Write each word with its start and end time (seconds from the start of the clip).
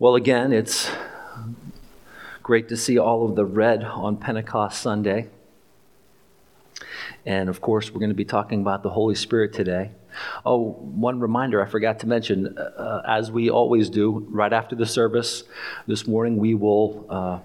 Well, 0.00 0.14
again, 0.14 0.54
it's 0.54 0.90
great 2.42 2.70
to 2.70 2.76
see 2.78 2.98
all 2.98 3.28
of 3.28 3.36
the 3.36 3.44
red 3.44 3.84
on 3.84 4.16
Pentecost 4.16 4.80
Sunday. 4.80 5.28
And 7.26 7.50
of 7.50 7.60
course, 7.60 7.90
we're 7.90 7.98
going 7.98 8.08
to 8.08 8.14
be 8.14 8.24
talking 8.24 8.62
about 8.62 8.82
the 8.82 8.88
Holy 8.88 9.14
Spirit 9.14 9.52
today. 9.52 9.90
Oh, 10.46 10.70
one 10.70 11.20
reminder 11.20 11.62
I 11.62 11.68
forgot 11.68 11.98
to 11.98 12.06
mention 12.06 12.56
uh, 12.56 13.02
as 13.06 13.30
we 13.30 13.50
always 13.50 13.90
do, 13.90 14.26
right 14.30 14.54
after 14.54 14.74
the 14.74 14.86
service 14.86 15.44
this 15.86 16.06
morning, 16.06 16.38
we 16.38 16.54
will 16.54 17.04
uh, 17.10 17.40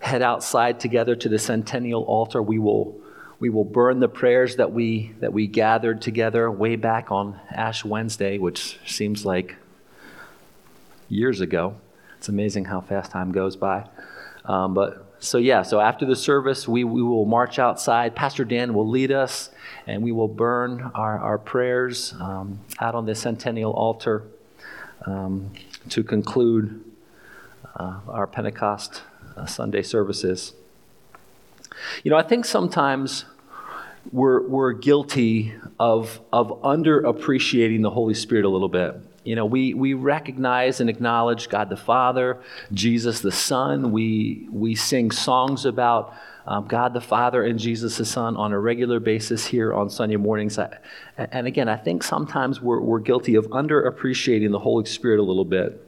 head 0.00 0.20
outside 0.20 0.80
together 0.80 1.14
to 1.14 1.28
the 1.28 1.38
Centennial 1.38 2.02
Altar. 2.02 2.42
We 2.42 2.58
will, 2.58 2.98
we 3.38 3.50
will 3.50 3.62
burn 3.62 4.00
the 4.00 4.08
prayers 4.08 4.56
that 4.56 4.72
we, 4.72 5.14
that 5.20 5.32
we 5.32 5.46
gathered 5.46 6.02
together 6.02 6.50
way 6.50 6.74
back 6.74 7.12
on 7.12 7.38
Ash 7.52 7.84
Wednesday, 7.84 8.36
which 8.38 8.80
seems 8.84 9.24
like 9.24 9.54
years 11.08 11.40
ago. 11.40 11.76
It's 12.16 12.28
amazing 12.28 12.66
how 12.66 12.80
fast 12.80 13.10
time 13.10 13.32
goes 13.32 13.56
by. 13.56 13.86
Um, 14.44 14.74
but 14.74 15.04
so, 15.20 15.38
yeah, 15.38 15.62
so 15.62 15.80
after 15.80 16.06
the 16.06 16.16
service, 16.16 16.68
we, 16.68 16.84
we 16.84 17.02
will 17.02 17.24
march 17.24 17.58
outside. 17.58 18.14
Pastor 18.14 18.44
Dan 18.44 18.72
will 18.72 18.88
lead 18.88 19.10
us, 19.10 19.50
and 19.86 20.02
we 20.02 20.12
will 20.12 20.28
burn 20.28 20.90
our, 20.94 21.18
our 21.18 21.38
prayers 21.38 22.14
um, 22.20 22.60
out 22.80 22.94
on 22.94 23.06
the 23.06 23.14
Centennial 23.14 23.72
altar 23.72 24.24
um, 25.06 25.52
to 25.90 26.02
conclude 26.02 26.84
uh, 27.76 28.00
our 28.08 28.26
Pentecost 28.26 29.02
uh, 29.36 29.46
Sunday 29.46 29.82
services. 29.82 30.54
You 32.02 32.10
know, 32.10 32.16
I 32.16 32.22
think 32.22 32.44
sometimes 32.44 33.24
we're, 34.12 34.46
we're 34.46 34.72
guilty 34.72 35.54
of, 35.78 36.20
of 36.32 36.48
underappreciating 36.62 37.82
the 37.82 37.90
Holy 37.90 38.14
Spirit 38.14 38.44
a 38.44 38.48
little 38.48 38.68
bit. 38.68 39.00
You 39.28 39.36
know, 39.36 39.44
we, 39.44 39.74
we 39.74 39.92
recognize 39.92 40.80
and 40.80 40.88
acknowledge 40.88 41.50
God 41.50 41.68
the 41.68 41.76
Father, 41.76 42.40
Jesus 42.72 43.20
the 43.20 43.30
Son. 43.30 43.92
We, 43.92 44.48
we 44.50 44.74
sing 44.74 45.10
songs 45.10 45.66
about 45.66 46.14
um, 46.46 46.66
God 46.66 46.94
the 46.94 47.02
Father 47.02 47.44
and 47.44 47.58
Jesus 47.58 47.98
the 47.98 48.06
Son 48.06 48.38
on 48.38 48.52
a 48.52 48.58
regular 48.58 49.00
basis 49.00 49.44
here 49.44 49.74
on 49.74 49.90
Sunday 49.90 50.16
mornings. 50.16 50.58
and 51.18 51.46
again, 51.46 51.68
I 51.68 51.76
think 51.76 52.04
sometimes 52.04 52.62
we're, 52.62 52.80
we're 52.80 53.00
guilty 53.00 53.34
of 53.34 53.46
underappreciating 53.48 54.50
the 54.50 54.60
Holy 54.60 54.86
Spirit 54.86 55.20
a 55.20 55.22
little 55.22 55.44
bit 55.44 55.87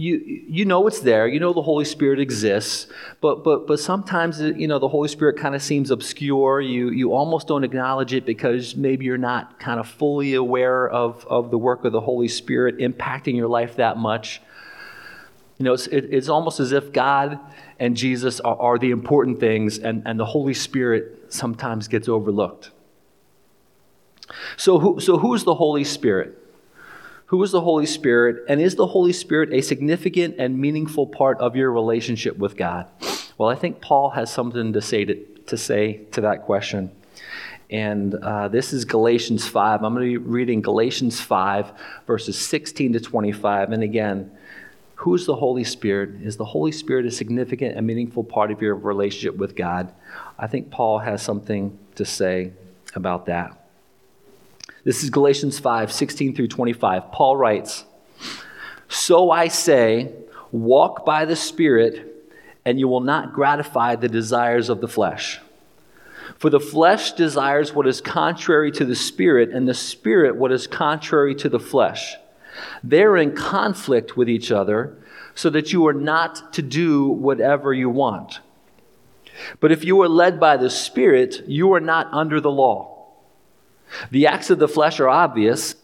you 0.00 0.44
you 0.48 0.64
know 0.64 0.86
it's 0.86 1.00
there. 1.00 1.28
You 1.28 1.38
know 1.40 1.52
the 1.52 1.60
holy 1.62 1.84
spirit 1.84 2.18
exists. 2.18 2.86
But 3.20 3.44
but 3.44 3.66
but 3.66 3.78
sometimes 3.78 4.40
you 4.40 4.66
know 4.66 4.78
the 4.78 4.88
holy 4.88 5.08
spirit 5.08 5.36
kind 5.38 5.54
of 5.54 5.62
seems 5.62 5.90
obscure. 5.90 6.60
You 6.62 6.88
you 6.88 7.12
almost 7.12 7.46
don't 7.46 7.64
acknowledge 7.64 8.14
it 8.14 8.24
because 8.24 8.74
maybe 8.74 9.04
you're 9.04 9.18
not 9.18 9.60
kind 9.60 9.78
of 9.78 9.86
fully 9.86 10.34
aware 10.34 10.88
of 10.88 11.26
of 11.26 11.50
the 11.50 11.58
work 11.58 11.84
of 11.84 11.92
the 11.92 12.00
holy 12.00 12.28
spirit 12.28 12.78
impacting 12.78 13.36
your 13.36 13.48
life 13.48 13.76
that 13.76 13.98
much. 13.98 14.40
You 15.58 15.64
know 15.64 15.74
it's, 15.74 15.86
it, 15.88 16.06
it's 16.10 16.30
almost 16.30 16.58
as 16.58 16.72
if 16.72 16.90
god 16.90 17.38
and 17.78 17.94
jesus 17.94 18.40
are, 18.40 18.56
are 18.56 18.78
the 18.78 18.92
important 18.92 19.38
things 19.38 19.78
and 19.78 20.02
and 20.06 20.18
the 20.18 20.24
holy 20.24 20.54
spirit 20.54 21.26
sometimes 21.28 21.88
gets 21.88 22.08
overlooked. 22.08 22.70
So 24.56 24.78
who 24.78 24.98
so 25.00 25.18
who's 25.18 25.44
the 25.44 25.56
holy 25.56 25.84
spirit 25.84 26.38
who 27.30 27.40
is 27.44 27.52
the 27.52 27.60
Holy 27.60 27.86
Spirit? 27.86 28.44
And 28.48 28.60
is 28.60 28.74
the 28.74 28.88
Holy 28.88 29.12
Spirit 29.12 29.52
a 29.52 29.60
significant 29.60 30.34
and 30.38 30.58
meaningful 30.58 31.06
part 31.06 31.38
of 31.38 31.54
your 31.54 31.70
relationship 31.70 32.36
with 32.36 32.56
God? 32.56 32.88
Well, 33.38 33.48
I 33.48 33.54
think 33.54 33.80
Paul 33.80 34.10
has 34.10 34.32
something 34.32 34.72
to 34.72 34.82
say 34.82 35.04
to, 35.04 35.14
to, 35.46 35.56
say 35.56 35.98
to 36.10 36.22
that 36.22 36.42
question. 36.42 36.90
And 37.70 38.16
uh, 38.16 38.48
this 38.48 38.72
is 38.72 38.84
Galatians 38.84 39.46
5. 39.46 39.84
I'm 39.84 39.94
going 39.94 40.12
to 40.12 40.18
be 40.18 40.28
reading 40.28 40.60
Galatians 40.60 41.20
5, 41.20 41.72
verses 42.04 42.36
16 42.36 42.94
to 42.94 43.00
25. 43.00 43.70
And 43.70 43.84
again, 43.84 44.36
who 44.96 45.14
is 45.14 45.24
the 45.24 45.36
Holy 45.36 45.62
Spirit? 45.62 46.22
Is 46.22 46.36
the 46.36 46.44
Holy 46.44 46.72
Spirit 46.72 47.06
a 47.06 47.12
significant 47.12 47.76
and 47.76 47.86
meaningful 47.86 48.24
part 48.24 48.50
of 48.50 48.60
your 48.60 48.74
relationship 48.74 49.36
with 49.36 49.54
God? 49.54 49.92
I 50.36 50.48
think 50.48 50.72
Paul 50.72 50.98
has 50.98 51.22
something 51.22 51.78
to 51.94 52.04
say 52.04 52.54
about 52.96 53.26
that. 53.26 53.59
This 54.82 55.04
is 55.04 55.10
Galatians 55.10 55.58
5 55.58 55.92
16 55.92 56.34
through 56.34 56.48
25. 56.48 57.12
Paul 57.12 57.36
writes, 57.36 57.84
So 58.88 59.30
I 59.30 59.48
say, 59.48 60.12
walk 60.52 61.04
by 61.04 61.26
the 61.26 61.36
Spirit, 61.36 62.06
and 62.64 62.80
you 62.80 62.88
will 62.88 63.00
not 63.00 63.32
gratify 63.32 63.96
the 63.96 64.08
desires 64.08 64.68
of 64.68 64.80
the 64.80 64.88
flesh. 64.88 65.40
For 66.38 66.48
the 66.48 66.60
flesh 66.60 67.12
desires 67.12 67.74
what 67.74 67.86
is 67.86 68.00
contrary 68.00 68.72
to 68.72 68.84
the 68.86 68.94
Spirit, 68.94 69.50
and 69.50 69.68
the 69.68 69.74
Spirit 69.74 70.36
what 70.36 70.52
is 70.52 70.66
contrary 70.66 71.34
to 71.36 71.50
the 71.50 71.60
flesh. 71.60 72.14
They're 72.82 73.18
in 73.18 73.36
conflict 73.36 74.16
with 74.16 74.28
each 74.28 74.50
other, 74.50 74.96
so 75.34 75.50
that 75.50 75.72
you 75.72 75.86
are 75.86 75.94
not 75.94 76.54
to 76.54 76.62
do 76.62 77.06
whatever 77.06 77.74
you 77.74 77.90
want. 77.90 78.40
But 79.60 79.72
if 79.72 79.84
you 79.84 80.00
are 80.00 80.08
led 80.08 80.40
by 80.40 80.56
the 80.56 80.70
Spirit, 80.70 81.44
you 81.46 81.72
are 81.74 81.80
not 81.80 82.08
under 82.12 82.40
the 82.40 82.50
law. 82.50 82.99
The 84.10 84.26
acts 84.26 84.50
of 84.50 84.58
the 84.58 84.68
flesh 84.68 85.00
are 85.00 85.08
obvious 85.08 85.74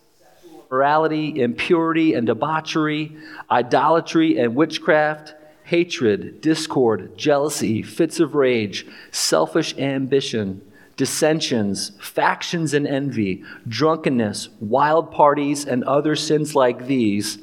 morality, 0.70 1.40
impurity 1.40 2.14
and 2.14 2.26
debauchery, 2.26 3.16
idolatry 3.50 4.38
and 4.38 4.56
witchcraft, 4.56 5.34
hatred, 5.64 6.40
discord, 6.40 7.16
jealousy, 7.16 7.82
fits 7.82 8.20
of 8.20 8.34
rage, 8.34 8.86
selfish 9.10 9.76
ambition, 9.78 10.60
dissensions, 10.96 11.92
factions 12.00 12.72
and 12.72 12.86
envy, 12.86 13.44
drunkenness, 13.68 14.48
wild 14.60 15.12
parties, 15.12 15.64
and 15.64 15.84
other 15.84 16.16
sins 16.16 16.54
like 16.54 16.86
these. 16.86 17.38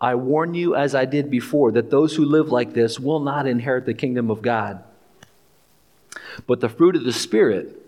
I 0.00 0.14
warn 0.14 0.54
you, 0.54 0.74
as 0.74 0.94
I 0.94 1.04
did 1.04 1.30
before, 1.30 1.72
that 1.72 1.90
those 1.90 2.16
who 2.16 2.24
live 2.24 2.50
like 2.50 2.72
this 2.72 2.98
will 2.98 3.20
not 3.20 3.46
inherit 3.46 3.84
the 3.84 3.94
kingdom 3.94 4.30
of 4.30 4.40
God. 4.40 4.82
But 6.46 6.60
the 6.60 6.70
fruit 6.70 6.96
of 6.96 7.04
the 7.04 7.12
Spirit, 7.12 7.79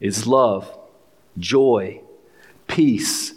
is 0.00 0.26
love, 0.26 0.76
joy, 1.38 2.00
peace, 2.66 3.34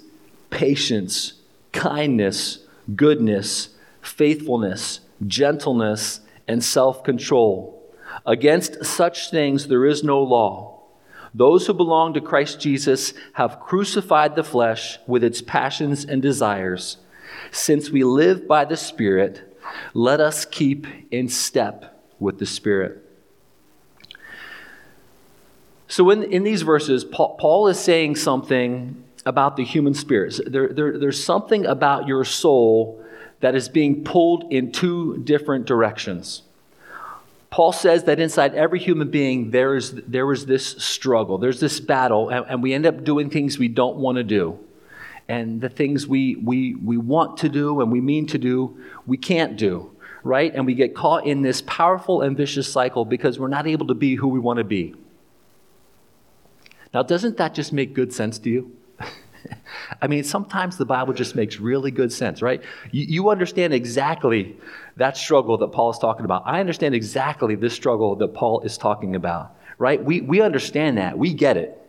patience, 0.49 1.33
kindness, 1.71 2.59
goodness, 2.95 3.69
faithfulness, 4.01 5.01
gentleness, 5.25 6.21
and 6.47 6.63
self 6.63 7.03
control. 7.03 7.81
Against 8.25 8.85
such 8.85 9.29
things 9.31 9.67
there 9.67 9.85
is 9.85 10.03
no 10.03 10.21
law. 10.21 10.81
Those 11.33 11.65
who 11.65 11.73
belong 11.73 12.13
to 12.13 12.21
Christ 12.21 12.59
Jesus 12.59 13.13
have 13.33 13.59
crucified 13.59 14.35
the 14.35 14.43
flesh 14.43 14.99
with 15.07 15.23
its 15.23 15.41
passions 15.41 16.05
and 16.05 16.21
desires. 16.21 16.97
Since 17.51 17.89
we 17.89 18.03
live 18.03 18.47
by 18.47 18.65
the 18.65 18.77
Spirit, 18.77 19.57
let 19.95 20.19
us 20.19 20.45
keep 20.45 20.85
in 21.09 21.27
step 21.27 21.99
with 22.19 22.37
the 22.37 22.45
Spirit. 22.45 23.03
So, 25.87 26.09
in, 26.09 26.23
in 26.23 26.43
these 26.43 26.61
verses, 26.61 27.03
Paul, 27.03 27.35
Paul 27.39 27.67
is 27.67 27.79
saying 27.79 28.15
something 28.15 29.03
about 29.25 29.57
the 29.57 29.63
human 29.63 29.93
spirit. 29.93 30.39
There, 30.45 30.69
there, 30.69 30.97
there's 30.97 31.23
something 31.23 31.65
about 31.65 32.07
your 32.07 32.23
soul 32.23 33.03
that 33.39 33.55
is 33.55 33.69
being 33.69 34.03
pulled 34.03 34.51
in 34.51 34.71
two 34.71 35.17
different 35.17 35.65
directions. 35.65 36.43
Paul 37.49 37.71
says 37.71 38.05
that 38.05 38.19
inside 38.19 38.55
every 38.55 38.79
human 38.79 39.11
being, 39.11 39.51
there 39.51 39.75
is, 39.75 39.93
there 40.07 40.31
is 40.31 40.45
this 40.45 40.65
struggle, 40.83 41.37
there's 41.37 41.59
this 41.59 41.79
battle, 41.79 42.29
and, 42.29 42.45
and 42.49 42.63
we 42.63 42.73
end 42.73 42.85
up 42.85 43.03
doing 43.03 43.29
things 43.29 43.59
we 43.59 43.67
don't 43.67 43.97
want 43.97 44.15
to 44.15 44.23
do. 44.23 44.57
And 45.27 45.61
the 45.61 45.69
things 45.69 46.07
we, 46.07 46.35
we, 46.37 46.75
we 46.75 46.97
want 46.97 47.37
to 47.37 47.49
do 47.49 47.81
and 47.81 47.91
we 47.91 48.01
mean 48.01 48.25
to 48.27 48.37
do, 48.37 48.81
we 49.05 49.17
can't 49.17 49.55
do, 49.55 49.91
right? 50.23 50.53
And 50.53 50.65
we 50.65 50.73
get 50.73 50.95
caught 50.95 51.27
in 51.27 51.43
this 51.43 51.61
powerful 51.61 52.21
and 52.21 52.35
vicious 52.35 52.67
cycle 52.67 53.05
because 53.05 53.37
we're 53.37 53.47
not 53.49 53.67
able 53.67 53.87
to 53.87 53.93
be 53.93 54.15
who 54.15 54.29
we 54.29 54.39
want 54.39 54.57
to 54.57 54.63
be. 54.63 54.95
Now, 56.93 57.03
doesn't 57.03 57.37
that 57.37 57.53
just 57.53 57.73
make 57.73 57.93
good 57.93 58.13
sense 58.13 58.37
to 58.39 58.49
you? 58.49 58.71
I 60.01 60.07
mean, 60.07 60.23
sometimes 60.23 60.77
the 60.77 60.85
Bible 60.85 61.13
just 61.13 61.35
makes 61.35 61.59
really 61.59 61.91
good 61.91 62.13
sense, 62.13 62.41
right? 62.41 62.61
You, 62.91 63.05
you, 63.05 63.29
understand 63.29 63.73
exactly 63.73 64.55
that 64.97 65.17
struggle 65.17 65.57
that 65.57 65.69
Paul 65.69 65.91
is 65.91 65.97
talking 65.97 66.25
about. 66.25 66.43
I 66.45 66.59
understand 66.59 66.93
exactly 66.93 67.55
this 67.55 67.73
struggle 67.73 68.15
that 68.17 68.33
Paul 68.33 68.61
is 68.61 68.77
talking 68.77 69.15
about, 69.15 69.55
right? 69.77 70.03
We, 70.03 70.21
we 70.21 70.41
understand 70.41 70.97
that. 70.97 71.17
We 71.17 71.33
get 71.33 71.57
it. 71.57 71.79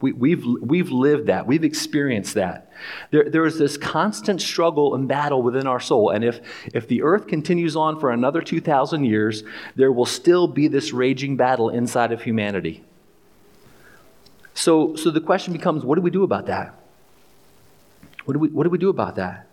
We, 0.00 0.12
we've, 0.12 0.44
we've 0.60 0.90
lived 0.90 1.28
that. 1.28 1.46
We've 1.46 1.64
experienced 1.64 2.34
that. 2.34 2.70
There, 3.10 3.30
there 3.30 3.46
is 3.46 3.58
this 3.58 3.76
constant 3.76 4.42
struggle 4.42 4.94
and 4.94 5.06
battle 5.06 5.42
within 5.42 5.66
our 5.66 5.80
soul. 5.80 6.10
And 6.10 6.24
if, 6.24 6.40
if 6.74 6.88
the 6.88 7.02
earth 7.02 7.26
continues 7.26 7.76
on 7.76 8.00
for 8.00 8.10
another 8.10 8.42
2,000 8.42 9.04
years, 9.04 9.44
there 9.76 9.92
will 9.92 10.06
still 10.06 10.46
be 10.46 10.68
this 10.68 10.92
raging 10.92 11.36
battle 11.36 11.70
inside 11.70 12.12
of 12.12 12.22
humanity. 12.22 12.84
So, 14.54 14.94
so 14.96 15.10
the 15.10 15.20
question 15.20 15.52
becomes 15.52 15.84
what 15.84 15.96
do 15.96 16.02
we 16.02 16.10
do 16.10 16.22
about 16.22 16.46
that? 16.46 16.74
What 18.24 18.34
do 18.34 18.38
we, 18.38 18.48
what 18.48 18.64
do, 18.64 18.70
we 18.70 18.78
do 18.78 18.88
about 18.88 19.16
that? 19.16 19.46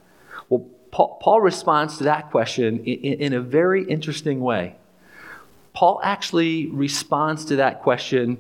Well, 0.48 0.66
Paul, 0.92 1.18
Paul 1.22 1.42
responds 1.42 1.98
to 1.98 2.06
that 2.06 2.32
question 2.32 2.80
in, 2.86 3.20
in 3.20 3.34
a 3.34 3.42
very 3.42 3.84
interesting 3.84 4.40
way. 4.40 4.76
Paul 5.74 6.00
actually 6.04 6.68
responds 6.68 7.46
to 7.46 7.58
that 7.58 7.82
question 7.82 8.38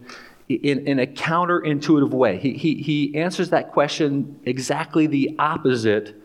in, 0.47 0.87
in 0.87 0.99
a 0.99 1.07
counterintuitive 1.07 2.09
way. 2.09 2.37
He, 2.37 2.53
he, 2.53 2.75
he 2.75 3.17
answers 3.17 3.49
that 3.49 3.71
question 3.71 4.39
exactly 4.45 5.07
the 5.07 5.35
opposite 5.39 6.15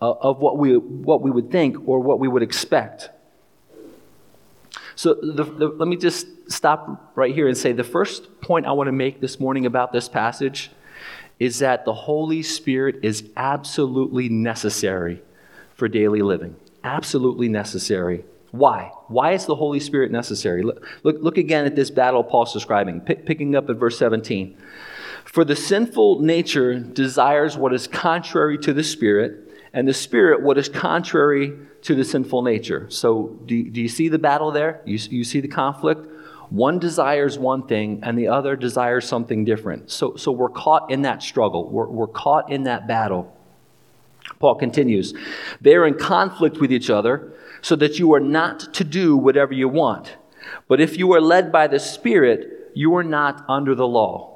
uh, 0.00 0.12
of 0.12 0.40
what 0.40 0.58
we, 0.58 0.76
what 0.76 1.22
we 1.22 1.30
would 1.30 1.50
think 1.50 1.76
or 1.86 2.00
what 2.00 2.18
we 2.18 2.28
would 2.28 2.42
expect. 2.42 3.10
So 4.96 5.14
the, 5.14 5.44
the, 5.44 5.68
let 5.68 5.88
me 5.88 5.96
just 5.96 6.26
stop 6.50 7.12
right 7.14 7.34
here 7.34 7.48
and 7.48 7.56
say 7.56 7.72
the 7.72 7.84
first 7.84 8.40
point 8.40 8.66
I 8.66 8.72
want 8.72 8.88
to 8.88 8.92
make 8.92 9.20
this 9.20 9.40
morning 9.40 9.66
about 9.66 9.92
this 9.92 10.08
passage 10.08 10.70
is 11.38 11.58
that 11.58 11.84
the 11.84 11.94
Holy 11.94 12.42
Spirit 12.42 13.00
is 13.02 13.30
absolutely 13.36 14.28
necessary 14.28 15.22
for 15.74 15.88
daily 15.88 16.22
living. 16.22 16.56
Absolutely 16.84 17.48
necessary. 17.48 18.24
Why? 18.52 18.92
Why 19.08 19.32
is 19.32 19.46
the 19.46 19.56
Holy 19.56 19.80
Spirit 19.80 20.12
necessary? 20.12 20.62
Look, 20.62 20.86
look, 21.02 21.16
look 21.20 21.38
again 21.38 21.66
at 21.66 21.74
this 21.74 21.90
battle 21.90 22.22
Paul's 22.22 22.52
describing, 22.52 23.00
pick, 23.00 23.26
picking 23.26 23.56
up 23.56 23.68
at 23.68 23.76
verse 23.76 23.98
17. 23.98 24.56
For 25.24 25.44
the 25.44 25.56
sinful 25.56 26.20
nature 26.20 26.78
desires 26.78 27.56
what 27.56 27.74
is 27.74 27.88
contrary 27.88 28.56
to 28.58 28.72
the 28.72 28.84
Spirit, 28.84 29.50
and 29.72 29.88
the 29.88 29.92
Spirit 29.92 30.42
what 30.42 30.56
is 30.56 30.68
contrary 30.68 31.58
to 31.84 31.94
the 31.94 32.04
sinful 32.04 32.42
nature. 32.42 32.86
So, 32.90 33.38
do, 33.46 33.62
do 33.70 33.80
you 33.80 33.88
see 33.88 34.08
the 34.08 34.18
battle 34.18 34.50
there? 34.50 34.80
You, 34.84 34.98
you 35.10 35.24
see 35.24 35.40
the 35.40 35.48
conflict? 35.48 36.06
One 36.50 36.78
desires 36.78 37.38
one 37.38 37.66
thing, 37.66 38.00
and 38.02 38.18
the 38.18 38.28
other 38.28 38.56
desires 38.56 39.06
something 39.06 39.44
different. 39.44 39.90
So, 39.90 40.16
so 40.16 40.32
we're 40.32 40.50
caught 40.50 40.90
in 40.90 41.02
that 41.02 41.22
struggle, 41.22 41.68
we're, 41.68 41.86
we're 41.86 42.06
caught 42.06 42.50
in 42.50 42.64
that 42.64 42.86
battle. 42.86 43.34
Paul 44.38 44.54
continues, 44.54 45.14
they 45.60 45.74
are 45.74 45.86
in 45.86 45.94
conflict 45.94 46.58
with 46.58 46.72
each 46.72 46.88
other 46.90 47.32
so 47.60 47.76
that 47.76 47.98
you 47.98 48.14
are 48.14 48.20
not 48.20 48.74
to 48.74 48.84
do 48.84 49.16
whatever 49.16 49.52
you 49.52 49.68
want. 49.68 50.16
But 50.68 50.80
if 50.80 50.98
you 50.98 51.12
are 51.12 51.20
led 51.20 51.52
by 51.52 51.66
the 51.66 51.78
Spirit, 51.78 52.70
you 52.74 52.94
are 52.96 53.04
not 53.04 53.44
under 53.48 53.74
the 53.74 53.86
law. 53.86 54.33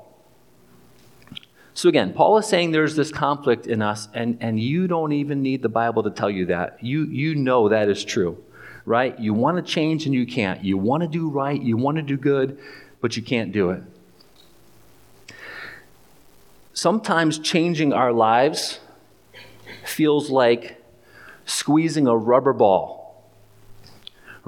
So 1.79 1.89
again, 1.89 2.13
Paul 2.13 2.39
is 2.39 2.47
saying 2.47 2.73
there's 2.73 2.97
this 2.97 3.13
conflict 3.13 3.69
in 3.69 3.83
us, 3.83 4.09
and, 4.13 4.39
and 4.41 4.59
you 4.59 4.89
don't 4.89 5.13
even 5.13 5.43
need 5.43 5.63
the 5.63 5.69
Bible 5.69 6.03
to 6.03 6.11
tell 6.11 6.29
you 6.29 6.47
that. 6.47 6.83
You, 6.83 7.05
you 7.05 7.37
know 7.37 7.69
that 7.69 7.89
is 7.89 8.05
true, 8.05 8.43
right? 8.85 9.17
You 9.17 9.33
want 9.33 9.59
to 9.59 9.63
change 9.63 10.05
and 10.05 10.13
you 10.13 10.27
can't. 10.27 10.65
You 10.65 10.77
want 10.77 11.05
to 11.05 11.09
do 11.09 11.29
right, 11.29 11.63
you 11.63 11.77
want 11.77 11.95
to 11.97 12.03
do 12.03 12.17
good, 12.17 12.59
but 13.01 13.17
you 13.17 13.23
can't 13.23 13.53
do 13.53 13.71
it. 13.71 13.85
Sometimes 16.73 17.39
changing 17.39 17.93
our 17.93 18.13
lives 18.13 18.81
feels 19.85 20.31
like 20.31 20.83
squeezing 21.47 22.09
a 22.09 22.17
rubber 22.17 22.55
ball 22.55 22.98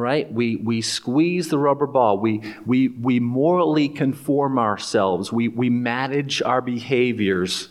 right? 0.00 0.30
We, 0.32 0.56
we 0.56 0.80
squeeze 0.80 1.48
the 1.48 1.58
rubber 1.58 1.86
ball. 1.86 2.18
We, 2.18 2.42
we, 2.66 2.88
we 2.88 3.20
morally 3.20 3.88
conform 3.88 4.58
ourselves. 4.58 5.32
We, 5.32 5.48
we 5.48 5.70
manage 5.70 6.42
our 6.42 6.60
behaviors 6.60 7.68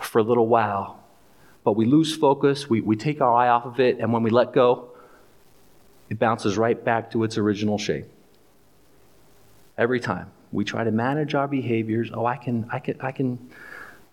for 0.00 0.20
a 0.20 0.22
little 0.22 0.46
while. 0.46 1.02
But 1.64 1.72
we 1.72 1.84
lose 1.84 2.16
focus. 2.16 2.70
We, 2.70 2.80
we 2.80 2.96
take 2.96 3.20
our 3.20 3.34
eye 3.34 3.48
off 3.48 3.66
of 3.66 3.80
it. 3.80 3.98
And 3.98 4.12
when 4.12 4.22
we 4.22 4.30
let 4.30 4.52
go, 4.52 4.90
it 6.08 6.18
bounces 6.18 6.56
right 6.56 6.82
back 6.82 7.10
to 7.10 7.24
its 7.24 7.36
original 7.36 7.78
shape. 7.78 8.06
Every 9.76 10.00
time. 10.00 10.30
We 10.52 10.64
try 10.64 10.84
to 10.84 10.92
manage 10.92 11.34
our 11.34 11.48
behaviors. 11.48 12.10
Oh, 12.14 12.24
I 12.24 12.36
can, 12.36 12.66
I 12.72 12.78
can, 12.78 13.00
I 13.00 13.10
can, 13.10 13.50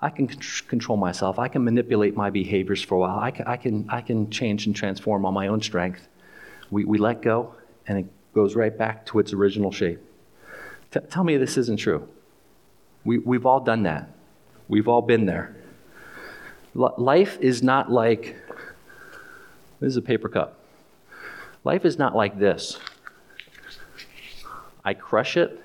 I 0.01 0.09
can 0.09 0.27
control 0.27 0.97
myself. 0.97 1.37
I 1.37 1.47
can 1.47 1.63
manipulate 1.63 2.17
my 2.17 2.31
behaviors 2.31 2.81
for 2.81 2.95
a 2.95 2.99
while. 2.99 3.19
I 3.19 3.31
can, 3.31 3.45
I 3.45 3.55
can, 3.55 3.85
I 3.89 4.01
can 4.01 4.29
change 4.31 4.65
and 4.65 4.75
transform 4.75 5.25
on 5.25 5.33
my 5.33 5.47
own 5.47 5.61
strength 5.61 6.07
we, 6.73 6.83
we 6.85 6.97
let 6.97 7.21
go 7.21 7.53
and 7.87 7.99
it 7.99 8.05
goes 8.33 8.55
right 8.55 8.75
back 8.75 9.05
to 9.05 9.19
its 9.19 9.31
original 9.31 9.71
shape. 9.71 9.99
T- 10.91 10.99
tell 11.09 11.23
me 11.23 11.37
this 11.37 11.55
isn't 11.57 11.77
true. 11.77 12.07
We, 13.05 13.19
we've 13.19 13.45
all 13.45 13.59
done 13.59 13.83
that, 13.83 14.09
we've 14.67 14.87
all 14.87 15.01
been 15.01 15.25
there. 15.25 15.55
L- 16.75 16.95
life 16.97 17.37
is 17.39 17.61
not 17.61 17.91
like 17.91 18.35
this 19.79 19.89
is 19.89 19.97
a 19.97 20.01
paper 20.01 20.29
cup. 20.29 20.59
Life 21.63 21.85
is 21.85 21.97
not 21.97 22.15
like 22.15 22.39
this. 22.39 22.79
I 24.83 24.93
crush 24.93 25.37
it, 25.37 25.61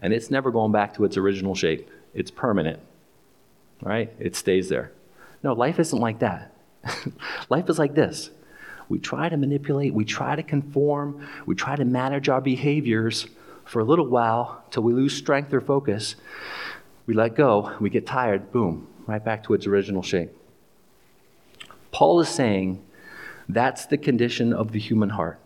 and 0.00 0.12
it's 0.12 0.30
never 0.30 0.50
going 0.50 0.72
back 0.72 0.94
to 0.94 1.04
its 1.04 1.16
original 1.16 1.54
shape. 1.54 1.90
It's 2.14 2.30
permanent, 2.30 2.80
right? 3.82 4.12
It 4.18 4.36
stays 4.36 4.68
there. 4.68 4.92
No, 5.42 5.54
life 5.54 5.78
isn't 5.78 5.98
like 5.98 6.20
that. 6.20 6.54
life 7.50 7.68
is 7.68 7.78
like 7.78 7.94
this 7.94 8.30
we 8.90 8.98
try 8.98 9.28
to 9.28 9.36
manipulate, 9.36 9.94
we 9.94 10.04
try 10.04 10.34
to 10.34 10.42
conform, 10.42 11.26
we 11.46 11.54
try 11.54 11.76
to 11.76 11.84
manage 11.84 12.28
our 12.28 12.40
behaviors 12.40 13.28
for 13.64 13.78
a 13.78 13.84
little 13.84 14.08
while 14.08 14.64
till 14.70 14.82
we 14.82 14.92
lose 14.92 15.16
strength 15.16 15.54
or 15.54 15.60
focus. 15.60 16.16
We 17.06 17.14
let 17.14 17.36
go, 17.36 17.76
we 17.80 17.88
get 17.88 18.04
tired, 18.04 18.50
boom, 18.50 18.88
right 19.06 19.24
back 19.24 19.44
to 19.44 19.54
its 19.54 19.66
original 19.66 20.02
shape. 20.02 20.36
Paul 21.92 22.20
is 22.20 22.28
saying 22.28 22.84
that's 23.48 23.86
the 23.86 23.96
condition 23.96 24.52
of 24.52 24.72
the 24.72 24.80
human 24.80 25.10
heart. 25.10 25.38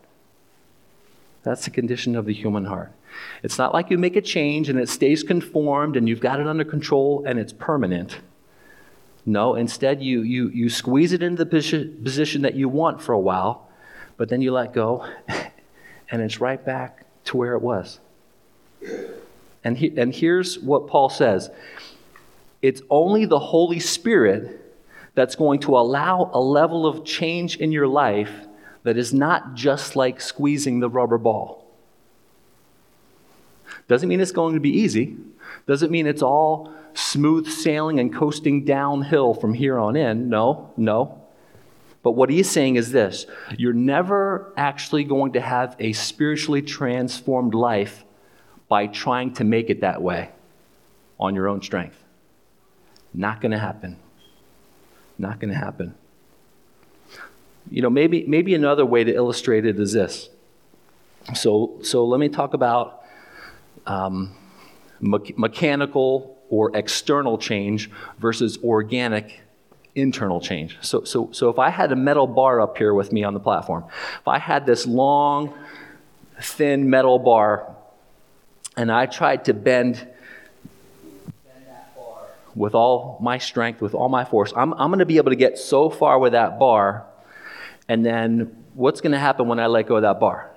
That's 1.43 1.67
the 1.67 1.71
condition 1.71 2.17
of 2.17 2.25
the 2.25 2.33
human 2.33 2.65
heart. 2.65 2.93
It's 3.43 3.59
not 3.59 3.75
like 3.75 3.91
you 3.91 3.99
make 3.99 4.17
a 4.17 4.23
change 4.23 4.71
and 4.71 4.79
it 4.79 4.89
stays 4.89 5.23
conformed 5.23 5.97
and 5.97 6.09
you've 6.09 6.21
got 6.21 6.41
it 6.41 6.47
under 6.47 6.65
control 6.65 7.23
and 7.27 7.39
it's 7.39 7.53
permanent. 7.53 8.21
No, 9.27 9.55
instead, 9.55 10.03
you, 10.03 10.23
you, 10.23 10.51
you 10.51 10.69
squeeze 10.69 11.13
it 11.13 11.23
into 11.23 11.45
the 11.45 11.95
position 12.03 12.43
that 12.43 12.55
you 12.55 12.69
want 12.69 13.01
for 13.01 13.13
a 13.13 13.19
while, 13.19 13.69
but 14.17 14.29
then 14.29 14.43
you 14.43 14.53
let 14.53 14.73
go, 14.73 15.07
and 16.11 16.23
it's 16.23 16.41
right 16.41 16.63
back 16.65 17.07
to 17.25 17.37
where 17.37 17.55
it 17.55 17.63
was. 17.63 18.01
And, 19.65 19.79
he, 19.79 19.97
and 19.97 20.15
here's 20.15 20.59
what 20.59 20.89
Paul 20.89 21.09
says 21.09 21.51
it's 22.61 22.83
only 22.91 23.25
the 23.25 23.39
Holy 23.39 23.81
Spirit 23.81 24.61
that's 25.15 25.37
going 25.37 25.61
to 25.61 25.77
allow 25.77 26.31
a 26.33 26.41
level 26.41 26.87
of 26.87 27.05
change 27.05 27.57
in 27.57 27.73
your 27.73 27.87
life 27.87 28.33
that 28.83 28.97
is 28.97 29.15
not 29.15 29.55
just 29.55 29.97
like 29.97 30.21
squeezing 30.21 30.81
the 30.81 30.89
rubber 30.89 31.19
ball. 31.19 31.67
Doesn't 33.89 34.09
mean 34.09 34.21
it's 34.21 34.33
going 34.33 34.55
to 34.55 34.61
be 34.61 34.71
easy, 34.71 35.17
doesn't 35.67 35.91
mean 35.91 36.07
it's 36.07 36.23
all 36.23 36.73
smooth 36.95 37.49
sailing 37.49 37.99
and 37.99 38.15
coasting 38.15 38.65
downhill 38.65 39.35
from 39.35 39.55
here 39.55 39.79
on 39.79 39.97
in. 39.97 40.29
No, 40.29 40.73
no. 40.77 41.21
But 42.03 42.13
what 42.13 42.29
he's 42.31 42.51
saying 42.51 42.77
is 42.77 42.93
this 42.93 43.27
you're 43.57 43.73
never 43.73 44.53
actually 44.57 45.05
going 45.05 45.33
to 45.33 45.41
have 45.41 45.75
a 45.79 45.93
spiritually 45.93 46.63
transformed 46.63 47.55
life 47.55 48.05
by 48.69 48.87
trying 48.87 49.33
to 49.35 49.45
make 49.45 49.71
it 49.71 49.81
that 49.81 50.03
way 50.03 50.31
on 51.19 51.35
your 51.35 51.49
own 51.49 51.63
strength. 51.63 51.97
Not 53.13 53.41
going 53.41 53.53
to 53.53 53.59
happen. 53.59 53.99
Not 55.19 55.39
going 55.41 55.53
to 55.53 55.59
happen. 55.59 55.95
You 57.71 57.83
know, 57.83 57.91
maybe, 57.91 58.27
maybe 58.27 58.55
another 58.55 58.85
way 58.85 59.05
to 59.05 59.15
illustrate 59.15 59.65
it 59.65 59.79
is 59.79 59.93
this. 59.93 60.29
So, 61.35 61.79
so 61.83 62.05
let 62.05 62.21
me 62.21 62.29
talk 62.29 62.53
about 62.53 63.05
um, 63.87 64.37
me- 65.05 65.35
mechanical 65.37 66.39
or 66.51 66.77
external 66.77 67.39
change 67.39 67.91
versus 68.19 68.59
organic 68.65 69.41
internal 69.95 70.41
change. 70.41 70.77
So, 70.81 71.05
so, 71.05 71.31
so 71.33 71.51
if 71.51 71.59
I 71.59 71.71
had 71.71 71.93
a 71.93 71.97
metal 71.97 72.27
bar 72.27 72.61
up 72.61 72.77
here 72.77 72.93
with 72.93 73.13
me 73.13 73.23
on 73.23 73.35
the 73.35 73.41
platform, 73.41 73.85
if 74.21 74.29
I 74.29 74.39
had 74.39 74.67
this 74.67 74.87
long, 74.87 75.55
thin 76.41 76.91
metal 76.91 77.19
bar 77.19 77.75
and 78.77 78.91
I 78.91 79.07
tried 79.07 79.45
to 79.45 79.55
bend, 79.55 80.09
with 82.55 82.75
all 82.75 83.19
my 83.21 83.39
strength, 83.39 83.81
with 83.81 83.95
all 83.95 84.09
my 84.09 84.25
force, 84.25 84.53
I'm, 84.57 84.73
I'm 84.75 84.91
going 84.91 85.01
to 85.01 85.07
be 85.07 85.17
able 85.17 85.31
to 85.31 85.37
get 85.37 85.59
so 85.59 85.91
far 85.91 86.19
with 86.19 86.33
that 86.33 86.59
bar. 86.59 87.05
And 87.89 88.07
then 88.07 88.65
what's 88.75 89.01
going 89.01 89.13
to 89.13 89.19
happen 89.19 89.49
when 89.49 89.59
I 89.59 89.67
let 89.67 89.89
go 89.89 89.97
of 89.97 90.03
that 90.03 90.21
bar? 90.21 90.54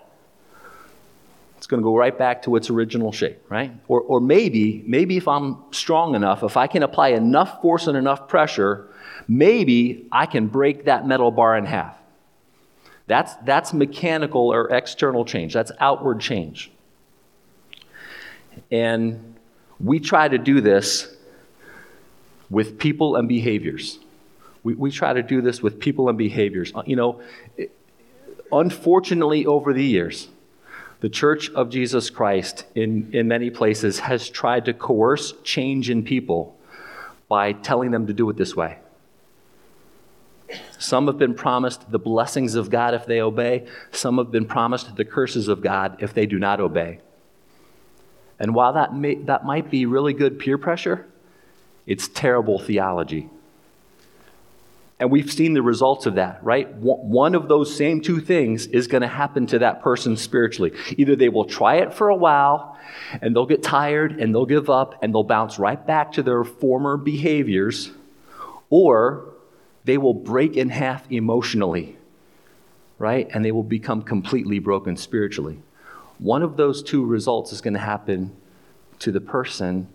It's 1.67 1.71
going 1.71 1.81
to 1.81 1.83
go 1.83 1.97
right 1.97 2.17
back 2.17 2.43
to 2.43 2.55
its 2.55 2.69
original 2.69 3.11
shape, 3.11 3.43
right? 3.49 3.73
Or, 3.89 3.99
or 3.99 4.21
maybe, 4.21 4.85
maybe 4.87 5.17
if 5.17 5.27
I'm 5.27 5.57
strong 5.71 6.15
enough, 6.15 6.41
if 6.41 6.55
I 6.55 6.65
can 6.65 6.81
apply 6.81 7.09
enough 7.09 7.61
force 7.61 7.87
and 7.87 7.97
enough 7.97 8.29
pressure, 8.29 8.87
maybe 9.27 10.07
I 10.09 10.27
can 10.27 10.47
break 10.47 10.85
that 10.85 11.05
metal 11.05 11.29
bar 11.29 11.57
in 11.57 11.65
half. 11.65 11.97
That's, 13.07 13.35
that's 13.43 13.73
mechanical 13.73 14.53
or 14.53 14.69
external 14.73 15.25
change, 15.25 15.53
that's 15.53 15.73
outward 15.77 16.21
change. 16.21 16.71
And 18.71 19.35
we 19.77 19.99
try 19.99 20.29
to 20.29 20.37
do 20.37 20.61
this 20.61 21.13
with 22.49 22.79
people 22.79 23.17
and 23.17 23.27
behaviors. 23.27 23.99
We, 24.63 24.73
we 24.73 24.89
try 24.89 25.11
to 25.11 25.21
do 25.21 25.41
this 25.41 25.61
with 25.61 25.81
people 25.81 26.07
and 26.07 26.17
behaviors. 26.17 26.71
Uh, 26.73 26.83
you 26.85 26.95
know, 26.95 27.21
unfortunately, 28.53 29.45
over 29.45 29.73
the 29.73 29.83
years, 29.83 30.29
the 30.99 31.09
Church 31.09 31.49
of 31.51 31.69
Jesus 31.69 32.09
Christ, 32.09 32.65
in, 32.73 33.09
in 33.13 33.27
many 33.27 33.49
places, 33.49 33.99
has 33.99 34.29
tried 34.29 34.65
to 34.65 34.73
coerce 34.73 35.33
change 35.43 35.89
in 35.89 36.03
people 36.03 36.57
by 37.27 37.51
telling 37.51 37.91
them 37.91 38.07
to 38.07 38.13
do 38.13 38.29
it 38.29 38.37
this 38.37 38.55
way. 38.55 38.79
Some 40.79 41.07
have 41.07 41.17
been 41.17 41.33
promised 41.33 41.91
the 41.91 41.99
blessings 41.99 42.55
of 42.55 42.69
God 42.69 42.93
if 42.93 43.05
they 43.05 43.21
obey, 43.21 43.67
some 43.91 44.17
have 44.17 44.31
been 44.31 44.45
promised 44.45 44.95
the 44.95 45.05
curses 45.05 45.47
of 45.47 45.61
God 45.61 45.97
if 45.99 46.13
they 46.13 46.25
do 46.25 46.39
not 46.39 46.59
obey. 46.59 46.99
And 48.39 48.53
while 48.53 48.73
that, 48.73 48.95
may, 48.95 49.15
that 49.15 49.45
might 49.45 49.69
be 49.69 49.85
really 49.85 50.13
good 50.13 50.39
peer 50.39 50.57
pressure, 50.57 51.07
it's 51.85 52.07
terrible 52.07 52.59
theology. 52.59 53.29
And 54.99 55.11
we've 55.11 55.31
seen 55.31 55.53
the 55.53 55.61
results 55.61 56.07
of 56.07 56.15
that, 56.15 56.43
right? 56.43 56.73
One 56.75 57.35
of 57.35 57.47
those 57.47 57.75
same 57.75 58.01
two 58.01 58.19
things 58.19 58.65
is 58.65 58.87
going 58.87 59.01
to 59.03 59.07
happen 59.07 59.45
to 59.47 59.59
that 59.59 59.83
person 59.83 60.17
spiritually. 60.17 60.73
Either 60.97 61.15
they 61.15 61.29
will 61.29 61.45
try 61.45 61.75
it 61.75 61.93
for 61.93 62.09
a 62.09 62.15
while 62.15 62.75
and 63.21 63.35
they'll 63.35 63.45
get 63.45 63.61
tired 63.61 64.19
and 64.19 64.33
they'll 64.33 64.47
give 64.47 64.71
up 64.71 64.95
and 65.03 65.13
they'll 65.13 65.23
bounce 65.23 65.59
right 65.59 65.85
back 65.85 66.13
to 66.13 66.23
their 66.23 66.43
former 66.43 66.97
behaviors, 66.97 67.91
or 68.71 69.33
they 69.85 69.99
will 69.99 70.15
break 70.15 70.57
in 70.57 70.69
half 70.69 71.09
emotionally, 71.11 71.95
right? 72.97 73.27
And 73.31 73.45
they 73.45 73.51
will 73.51 73.63
become 73.63 74.01
completely 74.01 74.57
broken 74.57 74.97
spiritually. 74.97 75.59
One 76.17 76.41
of 76.41 76.57
those 76.57 76.81
two 76.81 77.05
results 77.05 77.53
is 77.53 77.61
going 77.61 77.75
to 77.75 77.79
happen 77.79 78.35
to 78.99 79.11
the 79.11 79.21
person 79.21 79.89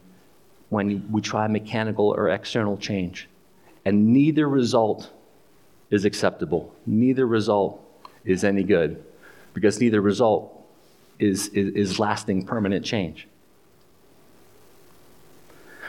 when 0.68 1.10
we 1.10 1.20
try 1.20 1.48
mechanical 1.48 2.14
or 2.14 2.28
external 2.28 2.76
change. 2.76 3.28
And 3.84 4.12
neither 4.12 4.48
result 4.48 5.10
is 5.90 6.04
acceptable. 6.04 6.74
Neither 6.86 7.26
result 7.26 7.82
is 8.24 8.44
any 8.44 8.62
good 8.62 9.04
because 9.54 9.80
neither 9.80 10.00
result 10.00 10.66
is, 11.18 11.48
is, 11.48 11.74
is 11.74 11.98
lasting 11.98 12.46
permanent 12.46 12.84
change. 12.84 13.28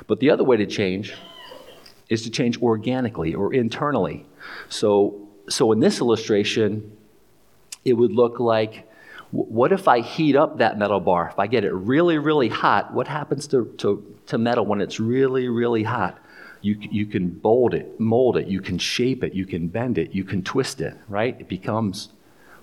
But 0.08 0.20
the 0.20 0.30
other 0.30 0.44
way 0.44 0.58
to 0.58 0.66
change 0.66 1.14
is 2.10 2.24
to 2.24 2.30
change 2.30 2.62
organically 2.62 3.34
or 3.34 3.54
internally. 3.54 4.26
So, 4.70 5.28
so 5.50 5.72
in 5.72 5.80
this 5.80 6.00
illustration, 6.00 6.98
it 7.86 7.94
would 7.94 8.12
look 8.12 8.40
like 8.40 8.90
what 9.34 9.72
if 9.72 9.88
I 9.88 10.02
heat 10.02 10.36
up 10.36 10.60
that 10.60 10.78
metal 10.78 11.00
bar? 11.00 11.30
If 11.32 11.40
I 11.40 11.48
get 11.48 11.64
it 11.64 11.74
really, 11.74 12.20
really 12.20 12.50
hot, 12.50 12.94
what 12.94 13.08
happens 13.08 13.48
to, 13.48 13.66
to, 13.80 14.16
to 14.28 14.38
metal 14.38 14.64
when 14.64 14.80
it's 14.80 15.00
really, 15.00 15.48
really 15.48 15.82
hot? 15.82 16.20
You, 16.64 16.78
you 16.80 17.06
can 17.06 17.42
mold 17.44 17.74
it, 17.74 18.00
mold 18.00 18.38
it, 18.38 18.48
you 18.48 18.62
can 18.62 18.78
shape 18.78 19.22
it, 19.22 19.34
you 19.34 19.46
can 19.46 19.68
bend 19.68 19.98
it, 19.98 20.14
you 20.14 20.24
can 20.24 20.42
twist 20.42 20.80
it, 20.80 20.96
right? 21.10 21.36
It 21.38 21.50
becomes 21.50 22.08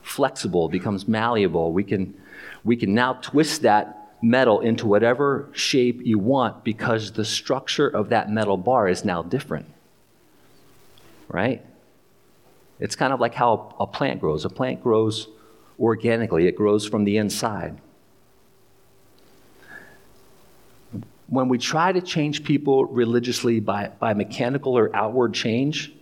flexible, 0.01 0.67
it 0.67 0.73
becomes 0.73 1.07
malleable. 1.07 1.73
We 1.73 1.85
can, 1.85 2.19
we 2.65 2.77
can 2.77 2.95
now 2.95 3.13
twist 3.21 3.61
that 3.63 4.17
metal 4.23 4.61
into 4.61 4.87
whatever 4.87 5.51
shape 5.53 6.01
you 6.03 6.19
want 6.19 6.65
because 6.65 7.13
the 7.13 7.27
structure 7.27 7.89
of 7.89 8.09
that 8.09 8.31
metal 8.31 8.57
bar 8.57 8.89
is 8.89 9.05
now 9.05 9.23
different, 9.23 9.67
right? 11.29 11.63
It's 12.79 12.97
kind 12.97 13.13
of 13.13 13.21
like 13.21 13.35
how 13.35 13.77
a 13.79 13.87
plant 13.87 14.19
grows. 14.21 14.47
A 14.47 14.49
plant 14.49 14.83
grows 14.83 15.29
organically, 15.79 16.47
it 16.47 16.57
grows 16.57 16.89
from 16.89 17.05
the 17.05 17.19
inside. 17.19 17.79
When 21.31 21.49
we 21.49 21.59
try 21.59 21.93
to 21.93 22.01
change 22.01 22.45
people 22.45 22.85
religiously 22.85 23.61
by, 23.61 23.89
by 23.99 24.15
mechanical 24.15 24.77
or 24.77 24.95
outward 24.95 25.33
change, 25.33 25.93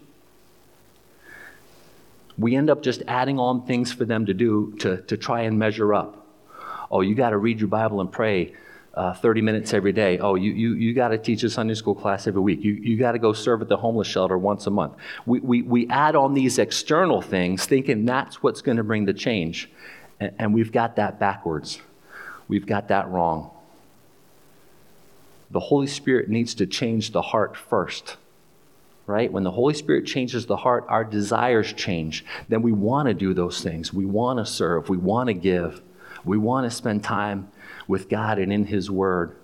we 2.39 2.57
end 2.57 2.71
up 2.71 2.83
just 2.83 3.03
adding 3.07 3.39
on 3.39 3.67
things 3.67 3.93
for 3.93 4.05
them 4.05 4.27
to 4.27 4.35
do 4.35 4.75
to, 4.81 5.03
to 5.03 5.17
try 5.17 5.43
and 5.43 5.59
measure 5.59 5.93
up. 5.93 6.27
Oh, 6.91 7.03
you 7.03 7.15
got 7.15 7.31
to 7.31 7.37
read 7.37 7.61
your 7.61 7.69
Bible 7.69 8.01
and 8.01 8.11
pray 8.11 8.55
uh, 8.95 9.13
30 9.13 9.43
minutes 9.43 9.75
every 9.75 9.93
day. 9.93 10.19
Oh, 10.19 10.35
you, 10.35 10.53
you, 10.53 10.73
you 10.75 10.95
got 10.95 11.09
to 11.09 11.19
teach 11.19 11.43
a 11.43 11.51
Sunday 11.51 11.75
school 11.75 11.95
class 11.95 12.27
every 12.27 12.41
week. 12.41 12.65
You, 12.65 12.73
you 12.73 12.97
got 12.97 13.13
to 13.13 13.19
go 13.19 13.33
serve 13.33 13.61
at 13.61 13.69
the 13.69 13.77
homeless 13.77 14.09
shelter 14.09 14.39
once 14.39 14.67
a 14.67 14.71
month. 14.71 14.95
We, 15.27 15.41
we, 15.41 15.63
we 15.63 15.89
add 15.89 16.17
on 16.17 16.35
these 16.35 16.59
external 16.59 17.21
things 17.21 17.67
thinking 17.67 18.05
that's 18.07 18.43
what's 18.43 18.63
going 18.63 18.79
to 18.79 18.85
bring 18.85 19.05
the 19.05 19.13
change. 19.13 19.71
And, 20.21 20.33
and 20.39 20.55
we've 20.55 20.73
got 20.73 20.97
that 20.97 21.21
backwards. 21.21 21.81
We've 22.49 22.67
got 22.67 22.89
that 22.89 23.09
wrong. 23.09 23.51
The 25.51 25.61
Holy 25.61 25.87
Spirit 25.87 26.29
needs 26.29 26.55
to 26.55 26.67
change 26.67 27.13
the 27.13 27.23
heart 27.23 27.57
first 27.57 28.17
right? 29.09 29.33
When 29.33 29.43
the 29.43 29.51
Holy 29.51 29.73
Spirit 29.73 30.05
changes 30.05 30.45
the 30.45 30.57
heart, 30.57 30.85
our 30.87 31.03
desires 31.03 31.73
change. 31.73 32.27
Then 32.49 32.61
we 32.61 32.73
want 32.73 33.09
to 33.09 33.15
do 33.15 33.33
those 33.33 33.63
things. 33.63 33.93
We 33.93 34.05
want 34.05 34.39
to 34.39 34.45
serve. 34.45 34.91
We 34.91 34.99
want 34.99 35.29
to 35.29 35.35
give. 35.35 35.81
We 36.27 36.37
want 36.37 36.71
to 36.71 36.77
spend 36.77 37.03
time 37.03 37.51
with 37.89 38.11
God 38.11 38.39
and 38.39 38.53
in 38.53 38.67
His 38.67 38.91
Word. 38.91 39.35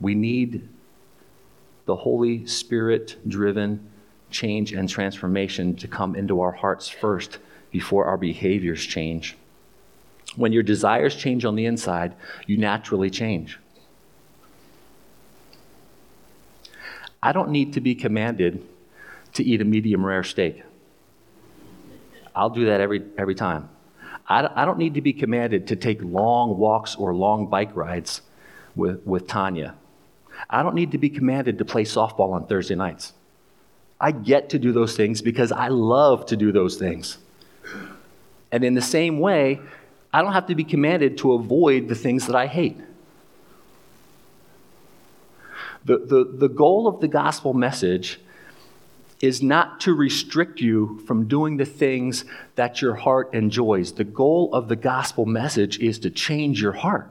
We 0.00 0.14
need 0.14 0.68
the 1.86 1.96
Holy 1.96 2.46
Spirit 2.46 3.16
driven 3.28 3.90
change 4.30 4.72
and 4.72 4.88
transformation 4.88 5.74
to 5.74 5.88
come 5.88 6.14
into 6.14 6.40
our 6.40 6.52
hearts 6.52 6.88
first 6.88 7.38
before 7.72 8.04
our 8.04 8.16
behaviors 8.16 8.86
change. 8.86 9.36
When 10.36 10.52
your 10.52 10.62
desires 10.62 11.16
change 11.16 11.44
on 11.44 11.56
the 11.56 11.66
inside, 11.66 12.14
you 12.46 12.56
naturally 12.56 13.10
change. 13.10 13.58
I 17.22 17.32
don't 17.32 17.50
need 17.50 17.74
to 17.74 17.80
be 17.80 17.94
commanded 17.94 18.66
to 19.34 19.44
eat 19.44 19.60
a 19.60 19.64
medium 19.64 20.04
rare 20.04 20.24
steak. 20.24 20.62
I'll 22.34 22.50
do 22.50 22.66
that 22.66 22.80
every, 22.80 23.02
every 23.18 23.34
time. 23.34 23.68
I, 24.26 24.64
don't 24.64 24.78
need 24.78 24.94
to 24.94 25.00
be 25.00 25.12
commanded 25.12 25.66
to 25.68 25.76
take 25.76 26.00
long 26.02 26.56
walks 26.56 26.94
or 26.94 27.12
long 27.12 27.48
bike 27.48 27.74
rides 27.74 28.22
with, 28.76 29.04
with 29.04 29.26
Tanya. 29.26 29.74
I 30.48 30.62
don't 30.62 30.76
need 30.76 30.92
to 30.92 30.98
be 30.98 31.10
commanded 31.10 31.58
to 31.58 31.64
play 31.64 31.82
softball 31.82 32.32
on 32.32 32.46
Thursday 32.46 32.76
nights. 32.76 33.12
I 34.00 34.12
get 34.12 34.50
to 34.50 34.58
do 34.58 34.70
those 34.72 34.96
things 34.96 35.20
because 35.20 35.50
I 35.50 35.68
love 35.68 36.26
to 36.26 36.36
do 36.36 36.52
those 36.52 36.76
things. 36.76 37.18
And 38.52 38.64
in 38.64 38.74
the 38.74 38.82
same 38.82 39.18
way, 39.18 39.60
I 40.12 40.22
don't 40.22 40.32
have 40.32 40.46
to 40.46 40.54
be 40.54 40.64
commanded 40.64 41.18
to 41.18 41.32
avoid 41.32 41.88
the 41.88 41.94
things 41.94 42.26
that 42.26 42.34
I 42.34 42.46
hate. 42.46 42.78
The, 45.84 45.98
the, 45.98 46.24
the 46.24 46.48
goal 46.48 46.86
of 46.86 47.00
the 47.00 47.08
gospel 47.08 47.54
message 47.54 48.20
is 49.20 49.42
not 49.42 49.80
to 49.80 49.94
restrict 49.94 50.60
you 50.60 51.00
from 51.06 51.28
doing 51.28 51.58
the 51.58 51.64
things 51.64 52.24
that 52.54 52.80
your 52.80 52.94
heart 52.94 53.32
enjoys. 53.34 53.92
The 53.92 54.04
goal 54.04 54.52
of 54.52 54.68
the 54.68 54.76
gospel 54.76 55.26
message 55.26 55.78
is 55.78 55.98
to 56.00 56.10
change 56.10 56.60
your 56.60 56.72
heart. 56.72 57.10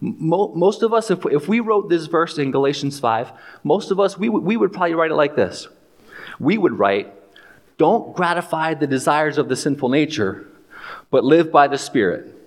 Most 0.00 0.82
of 0.82 0.92
us, 0.92 1.10
if, 1.10 1.24
if 1.26 1.48
we 1.48 1.60
wrote 1.60 1.88
this 1.88 2.06
verse 2.06 2.36
in 2.36 2.50
Galatians 2.50 2.98
5, 2.98 3.32
most 3.62 3.90
of 3.90 4.00
us, 4.00 4.18
we, 4.18 4.28
we 4.28 4.56
would 4.56 4.72
probably 4.72 4.94
write 4.94 5.12
it 5.12 5.14
like 5.14 5.36
this. 5.36 5.68
We 6.40 6.58
would 6.58 6.76
write, 6.78 7.12
Don't 7.78 8.14
gratify 8.14 8.74
the 8.74 8.86
desires 8.86 9.38
of 9.38 9.48
the 9.48 9.56
sinful 9.56 9.88
nature, 9.88 10.46
but 11.10 11.24
live 11.24 11.50
by 11.50 11.68
the 11.68 11.78
Spirit. 11.78 12.38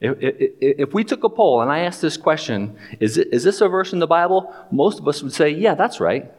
If, 0.00 0.16
if, 0.20 0.52
if, 0.60 0.94
we 0.94 1.04
took 1.04 1.24
a 1.24 1.28
poll 1.28 1.62
and 1.62 1.70
I 1.70 1.80
asked 1.80 2.02
this 2.02 2.16
question, 2.16 2.76
is, 3.00 3.16
it, 3.16 3.28
is 3.32 3.44
this 3.44 3.60
a 3.60 3.68
verse 3.68 3.92
in 3.92 3.98
the 3.98 4.06
Bible? 4.06 4.54
Most 4.70 4.98
of 4.98 5.08
us 5.08 5.22
would 5.22 5.32
say, 5.32 5.48
yeah, 5.50 5.74
that's 5.74 6.00
right. 6.00 6.30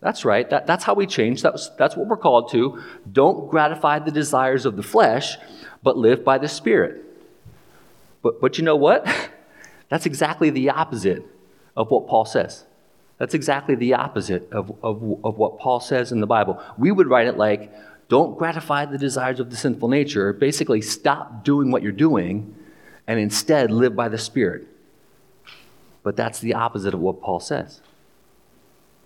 That's 0.00 0.24
right. 0.24 0.48
That, 0.50 0.66
that's 0.66 0.84
how 0.84 0.94
we 0.94 1.06
change. 1.06 1.42
That's, 1.42 1.68
that's 1.70 1.96
what 1.96 2.08
we're 2.08 2.16
called 2.16 2.50
to. 2.50 2.82
Don't 3.10 3.48
gratify 3.48 4.00
the 4.00 4.10
desires 4.10 4.66
of 4.66 4.76
the 4.76 4.82
flesh, 4.82 5.36
but 5.82 5.96
live 5.96 6.24
by 6.24 6.38
the 6.38 6.48
Spirit. 6.48 7.04
But, 8.22 8.40
but 8.40 8.58
you 8.58 8.64
know 8.64 8.76
what? 8.76 9.06
That's 9.88 10.04
exactly 10.04 10.50
the 10.50 10.70
opposite 10.70 11.24
of 11.76 11.90
what 11.92 12.08
Paul 12.08 12.24
says. 12.24 12.64
That's 13.18 13.34
exactly 13.34 13.74
the 13.74 13.94
opposite 13.94 14.50
of, 14.52 14.70
of, 14.82 15.02
of 15.24 15.38
what 15.38 15.58
Paul 15.58 15.80
says 15.80 16.12
in 16.12 16.20
the 16.20 16.26
Bible. 16.26 16.62
We 16.76 16.92
would 16.92 17.06
write 17.06 17.26
it 17.26 17.36
like, 17.36 17.72
don't 18.08 18.38
gratify 18.38 18.84
the 18.86 18.98
desires 18.98 19.40
of 19.40 19.50
the 19.50 19.56
sinful 19.56 19.88
nature. 19.88 20.32
Basically, 20.32 20.80
stop 20.80 21.44
doing 21.44 21.70
what 21.70 21.82
you're 21.82 21.92
doing 21.92 22.54
and 23.06 23.18
instead 23.18 23.70
live 23.70 23.96
by 23.96 24.08
the 24.08 24.18
Spirit. 24.18 24.66
But 26.02 26.14
that's 26.14 26.38
the 26.38 26.54
opposite 26.54 26.94
of 26.94 27.00
what 27.00 27.20
Paul 27.20 27.40
says. 27.40 27.80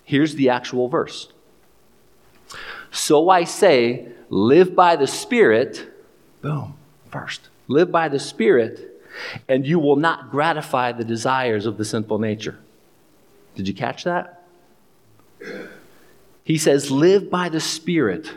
Here's 0.04 0.34
the 0.34 0.50
actual 0.50 0.88
verse. 0.88 1.28
So 2.90 3.30
I 3.30 3.44
say, 3.44 4.08
live 4.28 4.74
by 4.74 4.96
the 4.96 5.06
Spirit. 5.06 5.88
Boom, 6.42 6.74
first. 7.10 7.48
Live 7.68 7.92
by 7.92 8.08
the 8.08 8.18
Spirit, 8.18 9.02
and 9.48 9.64
you 9.64 9.78
will 9.78 9.96
not 9.96 10.30
gratify 10.30 10.92
the 10.92 11.04
desires 11.04 11.64
of 11.64 11.78
the 11.78 11.84
sinful 11.84 12.18
nature. 12.18 12.58
Did 13.60 13.68
you 13.68 13.74
catch 13.74 14.04
that? 14.04 14.42
He 16.44 16.56
says, 16.56 16.90
live 16.90 17.28
by 17.28 17.50
the 17.50 17.60
Spirit 17.60 18.30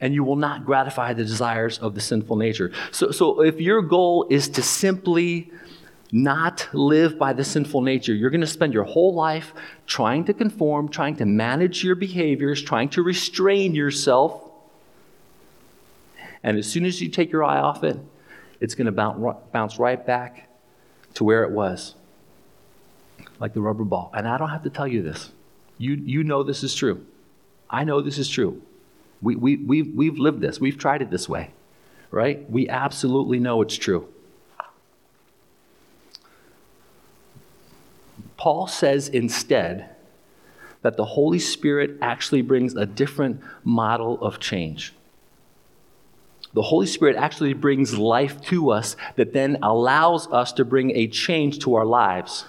and 0.00 0.14
you 0.14 0.24
will 0.24 0.36
not 0.36 0.64
gratify 0.64 1.12
the 1.12 1.24
desires 1.24 1.78
of 1.78 1.94
the 1.94 2.00
sinful 2.00 2.36
nature. 2.36 2.72
So, 2.90 3.10
so 3.10 3.42
if 3.42 3.60
your 3.60 3.82
goal 3.82 4.26
is 4.30 4.48
to 4.48 4.62
simply 4.62 5.52
not 6.10 6.66
live 6.72 7.18
by 7.18 7.34
the 7.34 7.44
sinful 7.44 7.82
nature, 7.82 8.14
you're 8.14 8.30
going 8.30 8.40
to 8.40 8.46
spend 8.46 8.72
your 8.72 8.84
whole 8.84 9.12
life 9.12 9.52
trying 9.86 10.24
to 10.24 10.32
conform, 10.32 10.88
trying 10.88 11.16
to 11.16 11.26
manage 11.26 11.84
your 11.84 11.96
behaviors, 11.96 12.62
trying 12.62 12.88
to 12.88 13.02
restrain 13.02 13.74
yourself. 13.74 14.50
And 16.42 16.56
as 16.56 16.66
soon 16.66 16.86
as 16.86 17.02
you 17.02 17.10
take 17.10 17.30
your 17.30 17.44
eye 17.44 17.58
off 17.58 17.84
it, 17.84 17.98
it's 18.58 18.74
going 18.74 18.86
to 18.86 19.36
bounce 19.52 19.78
right 19.78 20.06
back 20.06 20.48
to 21.12 21.24
where 21.24 21.44
it 21.44 21.50
was, 21.50 21.94
like 23.40 23.54
the 23.54 23.60
rubber 23.60 23.84
ball. 23.84 24.12
And 24.14 24.28
I 24.28 24.38
don't 24.38 24.50
have 24.50 24.62
to 24.62 24.70
tell 24.70 24.86
you 24.86 25.02
this. 25.02 25.32
You, 25.78 25.94
you 25.94 26.22
know 26.22 26.42
this 26.42 26.62
is 26.62 26.74
true. 26.74 27.04
I 27.68 27.84
know 27.84 28.00
this 28.00 28.18
is 28.18 28.28
true. 28.28 28.62
We, 29.22 29.34
we, 29.34 29.56
we've, 29.56 29.94
we've 29.94 30.18
lived 30.18 30.40
this, 30.40 30.60
we've 30.60 30.78
tried 30.78 31.02
it 31.02 31.10
this 31.10 31.28
way, 31.28 31.50
right? 32.10 32.48
We 32.50 32.68
absolutely 32.68 33.38
know 33.38 33.60
it's 33.62 33.76
true. 33.76 34.08
Paul 38.36 38.66
says 38.66 39.08
instead 39.08 39.90
that 40.80 40.96
the 40.96 41.04
Holy 41.04 41.38
Spirit 41.38 41.98
actually 42.00 42.40
brings 42.40 42.74
a 42.74 42.86
different 42.86 43.42
model 43.64 44.22
of 44.22 44.40
change. 44.40 44.94
The 46.54 46.62
Holy 46.62 46.86
Spirit 46.86 47.16
actually 47.16 47.52
brings 47.52 47.96
life 47.96 48.40
to 48.46 48.70
us 48.70 48.96
that 49.16 49.34
then 49.34 49.58
allows 49.62 50.26
us 50.28 50.52
to 50.54 50.64
bring 50.64 50.96
a 50.96 51.06
change 51.06 51.58
to 51.60 51.74
our 51.74 51.84
lives. 51.84 52.46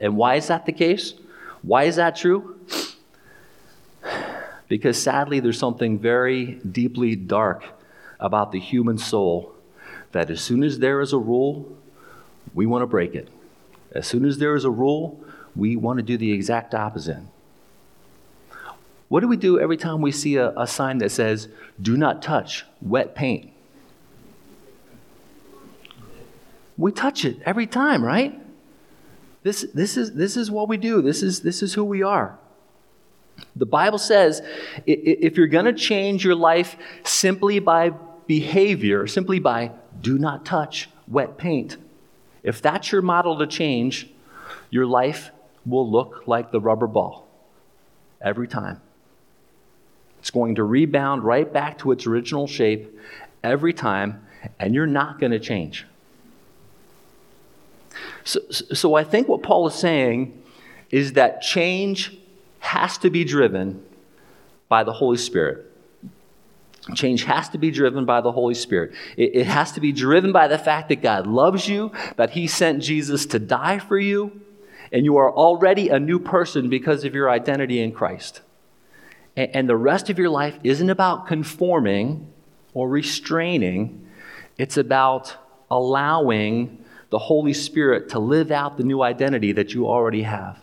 And 0.00 0.16
why 0.16 0.36
is 0.36 0.48
that 0.48 0.66
the 0.66 0.72
case? 0.72 1.14
Why 1.62 1.84
is 1.84 1.96
that 1.96 2.16
true? 2.16 2.58
Because 4.68 5.00
sadly, 5.00 5.40
there's 5.40 5.58
something 5.58 5.98
very 5.98 6.54
deeply 6.54 7.16
dark 7.16 7.64
about 8.18 8.52
the 8.52 8.60
human 8.60 8.98
soul 8.98 9.54
that 10.12 10.30
as 10.30 10.40
soon 10.40 10.62
as 10.62 10.78
there 10.78 11.00
is 11.00 11.12
a 11.12 11.18
rule, 11.18 11.76
we 12.54 12.66
want 12.66 12.82
to 12.82 12.86
break 12.86 13.14
it. 13.14 13.28
As 13.92 14.06
soon 14.06 14.24
as 14.24 14.38
there 14.38 14.54
is 14.56 14.64
a 14.64 14.70
rule, 14.70 15.20
we 15.54 15.76
want 15.76 15.98
to 15.98 16.02
do 16.02 16.16
the 16.16 16.32
exact 16.32 16.74
opposite. 16.74 17.22
What 19.08 19.20
do 19.20 19.28
we 19.28 19.36
do 19.36 19.60
every 19.60 19.76
time 19.76 20.00
we 20.00 20.10
see 20.10 20.36
a, 20.36 20.50
a 20.58 20.66
sign 20.66 20.98
that 20.98 21.10
says, 21.10 21.48
do 21.80 21.96
not 21.96 22.22
touch 22.22 22.64
wet 22.82 23.14
paint? 23.14 23.50
We 26.76 26.92
touch 26.92 27.24
it 27.24 27.38
every 27.46 27.66
time, 27.66 28.04
right? 28.04 28.38
This, 29.46 29.64
this, 29.72 29.96
is, 29.96 30.14
this 30.14 30.36
is 30.36 30.50
what 30.50 30.68
we 30.68 30.76
do. 30.76 31.00
This 31.00 31.22
is, 31.22 31.42
this 31.42 31.62
is 31.62 31.72
who 31.72 31.84
we 31.84 32.02
are. 32.02 32.36
The 33.54 33.64
Bible 33.64 33.98
says 33.98 34.42
if 34.88 35.36
you're 35.36 35.46
going 35.46 35.66
to 35.66 35.72
change 35.72 36.24
your 36.24 36.34
life 36.34 36.76
simply 37.04 37.60
by 37.60 37.90
behavior, 38.26 39.06
simply 39.06 39.38
by 39.38 39.70
do 40.00 40.18
not 40.18 40.44
touch 40.44 40.88
wet 41.06 41.38
paint, 41.38 41.76
if 42.42 42.60
that's 42.60 42.90
your 42.90 43.02
model 43.02 43.38
to 43.38 43.46
change, 43.46 44.10
your 44.70 44.84
life 44.84 45.30
will 45.64 45.88
look 45.88 46.24
like 46.26 46.50
the 46.50 46.60
rubber 46.60 46.88
ball 46.88 47.28
every 48.20 48.48
time. 48.48 48.80
It's 50.18 50.32
going 50.32 50.56
to 50.56 50.64
rebound 50.64 51.22
right 51.22 51.52
back 51.52 51.78
to 51.78 51.92
its 51.92 52.04
original 52.04 52.48
shape 52.48 52.98
every 53.44 53.72
time, 53.72 54.26
and 54.58 54.74
you're 54.74 54.88
not 54.88 55.20
going 55.20 55.30
to 55.30 55.38
change. 55.38 55.86
So, 58.24 58.40
so 58.50 58.94
I 58.94 59.04
think 59.04 59.28
what 59.28 59.42
Paul 59.42 59.66
is 59.66 59.74
saying 59.74 60.42
is 60.90 61.14
that 61.14 61.42
change 61.42 62.16
has 62.60 62.98
to 62.98 63.10
be 63.10 63.24
driven 63.24 63.84
by 64.68 64.84
the 64.84 64.92
Holy 64.92 65.16
Spirit. 65.16 65.72
Change 66.94 67.24
has 67.24 67.48
to 67.48 67.58
be 67.58 67.70
driven 67.70 68.04
by 68.04 68.20
the 68.20 68.30
Holy 68.30 68.54
Spirit. 68.54 68.92
It, 69.16 69.34
it, 69.34 69.46
has 69.46 69.72
to 69.72 69.80
be 69.80 69.90
driven 69.90 70.30
by 70.32 70.46
the 70.46 70.58
fact 70.58 70.88
that 70.88 71.02
God 71.02 71.26
loves 71.26 71.68
you, 71.68 71.90
that 72.16 72.30
He 72.30 72.46
sent 72.46 72.82
Jesus 72.82 73.26
to 73.26 73.40
die 73.40 73.80
for 73.80 73.98
you, 73.98 74.40
and 74.92 75.04
you 75.04 75.16
are 75.16 75.32
already 75.32 75.88
a 75.88 75.98
new 75.98 76.20
person 76.20 76.68
because 76.68 77.04
of 77.04 77.14
your 77.14 77.28
identity 77.28 77.80
in 77.80 77.90
Christ. 77.90 78.40
And, 79.36 79.50
and 79.54 79.68
the 79.68 79.76
rest 79.76 80.10
of 80.10 80.18
your 80.18 80.30
life 80.30 80.58
isn't 80.62 80.90
about 80.90 81.26
conforming 81.26 82.32
or 82.72 82.88
restraining, 82.88 84.06
it's 84.56 84.76
about 84.76 85.34
allowing 85.70 86.84
the 87.10 87.18
Holy 87.18 87.52
Spirit 87.52 88.08
to 88.10 88.18
live 88.18 88.50
out 88.50 88.76
the 88.76 88.82
new 88.82 89.02
identity 89.02 89.52
that 89.52 89.74
you 89.74 89.86
already 89.86 90.22
have. 90.22 90.58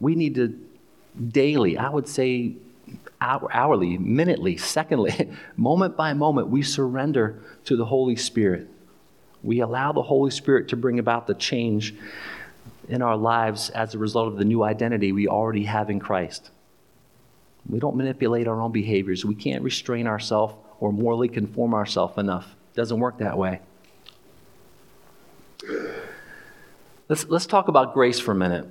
We 0.00 0.14
need 0.14 0.36
to 0.36 0.58
daily, 1.30 1.76
I 1.76 1.90
would 1.90 2.08
say 2.08 2.54
hour, 3.20 3.48
hourly, 3.52 3.98
minutely, 3.98 4.56
secondly, 4.56 5.30
moment 5.56 5.96
by 5.96 6.14
moment, 6.14 6.48
we 6.48 6.62
surrender 6.62 7.42
to 7.64 7.76
the 7.76 7.84
Holy 7.84 8.16
Spirit. 8.16 8.68
We 9.42 9.60
allow 9.60 9.92
the 9.92 10.02
Holy 10.02 10.30
Spirit 10.30 10.68
to 10.68 10.76
bring 10.76 10.98
about 10.98 11.26
the 11.26 11.34
change 11.34 11.94
in 12.88 13.02
our 13.02 13.16
lives 13.16 13.70
as 13.70 13.94
a 13.94 13.98
result 13.98 14.28
of 14.28 14.36
the 14.36 14.44
new 14.44 14.62
identity 14.62 15.12
we 15.12 15.28
already 15.28 15.64
have 15.64 15.90
in 15.90 16.00
Christ. 16.00 16.50
We 17.68 17.78
don't 17.78 17.96
manipulate 17.96 18.48
our 18.48 18.60
own 18.60 18.72
behaviors. 18.72 19.24
We 19.24 19.34
can't 19.34 19.62
restrain 19.62 20.06
ourselves 20.06 20.54
or 20.80 20.92
morally 20.92 21.28
conform 21.28 21.74
ourselves 21.74 22.16
enough. 22.16 22.46
It 22.72 22.76
doesn't 22.76 22.98
work 22.98 23.18
that 23.18 23.36
way. 23.36 23.60
Let's, 27.08 27.26
let's 27.28 27.46
talk 27.46 27.68
about 27.68 27.94
grace 27.94 28.20
for 28.20 28.32
a 28.32 28.34
minute. 28.34 28.68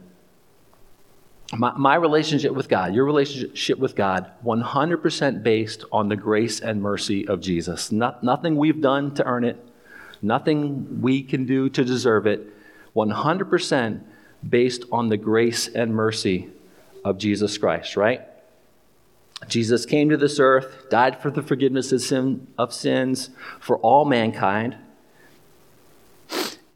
My, 1.53 1.71
my 1.77 1.95
relationship 1.95 2.51
with 2.51 2.67
God, 2.67 2.93
your 2.93 3.05
relationship 3.05 3.79
with 3.79 3.95
God, 3.95 4.31
100% 4.43 5.43
based 5.43 5.85
on 5.91 6.09
the 6.09 6.15
grace 6.15 6.59
and 6.59 6.81
mercy 6.81 7.27
of 7.27 7.39
Jesus. 7.39 7.91
Not, 7.91 8.23
nothing 8.23 8.57
we've 8.57 8.81
done 8.81 9.13
to 9.15 9.25
earn 9.25 9.45
it, 9.45 9.57
nothing 10.21 11.01
we 11.01 11.23
can 11.23 11.45
do 11.45 11.69
to 11.69 11.85
deserve 11.85 12.27
it. 12.27 12.53
100% 12.97 14.01
based 14.47 14.85
on 14.91 15.09
the 15.09 15.17
grace 15.17 15.67
and 15.67 15.93
mercy 15.93 16.49
of 17.05 17.17
Jesus 17.17 17.57
Christ, 17.57 17.95
right? 17.95 18.21
Jesus 19.47 19.85
came 19.85 20.09
to 20.09 20.17
this 20.17 20.39
earth, 20.39 20.89
died 20.89 21.21
for 21.21 21.29
the 21.29 21.43
forgiveness 21.43 21.91
of, 21.91 22.01
sin, 22.01 22.47
of 22.57 22.73
sins 22.73 23.29
for 23.59 23.77
all 23.77 24.03
mankind. 24.03 24.75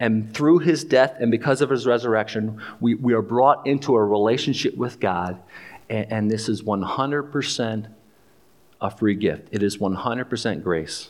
And 0.02 0.34
through 0.34 0.60
his 0.60 0.84
death 0.84 1.16
and 1.20 1.30
because 1.30 1.62
of 1.62 1.70
his 1.70 1.86
resurrection, 1.86 2.60
we, 2.80 2.96
we 2.96 3.14
are 3.14 3.22
brought 3.22 3.68
into 3.68 3.96
a 3.96 4.04
relationship 4.04 4.76
with 4.76 5.00
God. 5.00 5.40
And, 5.92 6.12
and 6.12 6.32
this 6.32 6.50
is 6.50 6.64
100% 6.64 7.88
a 8.82 8.90
free 8.90 9.14
gift. 9.14 9.50
It 9.52 9.62
is 9.62 9.78
100% 9.78 10.64
grace. 10.64 11.10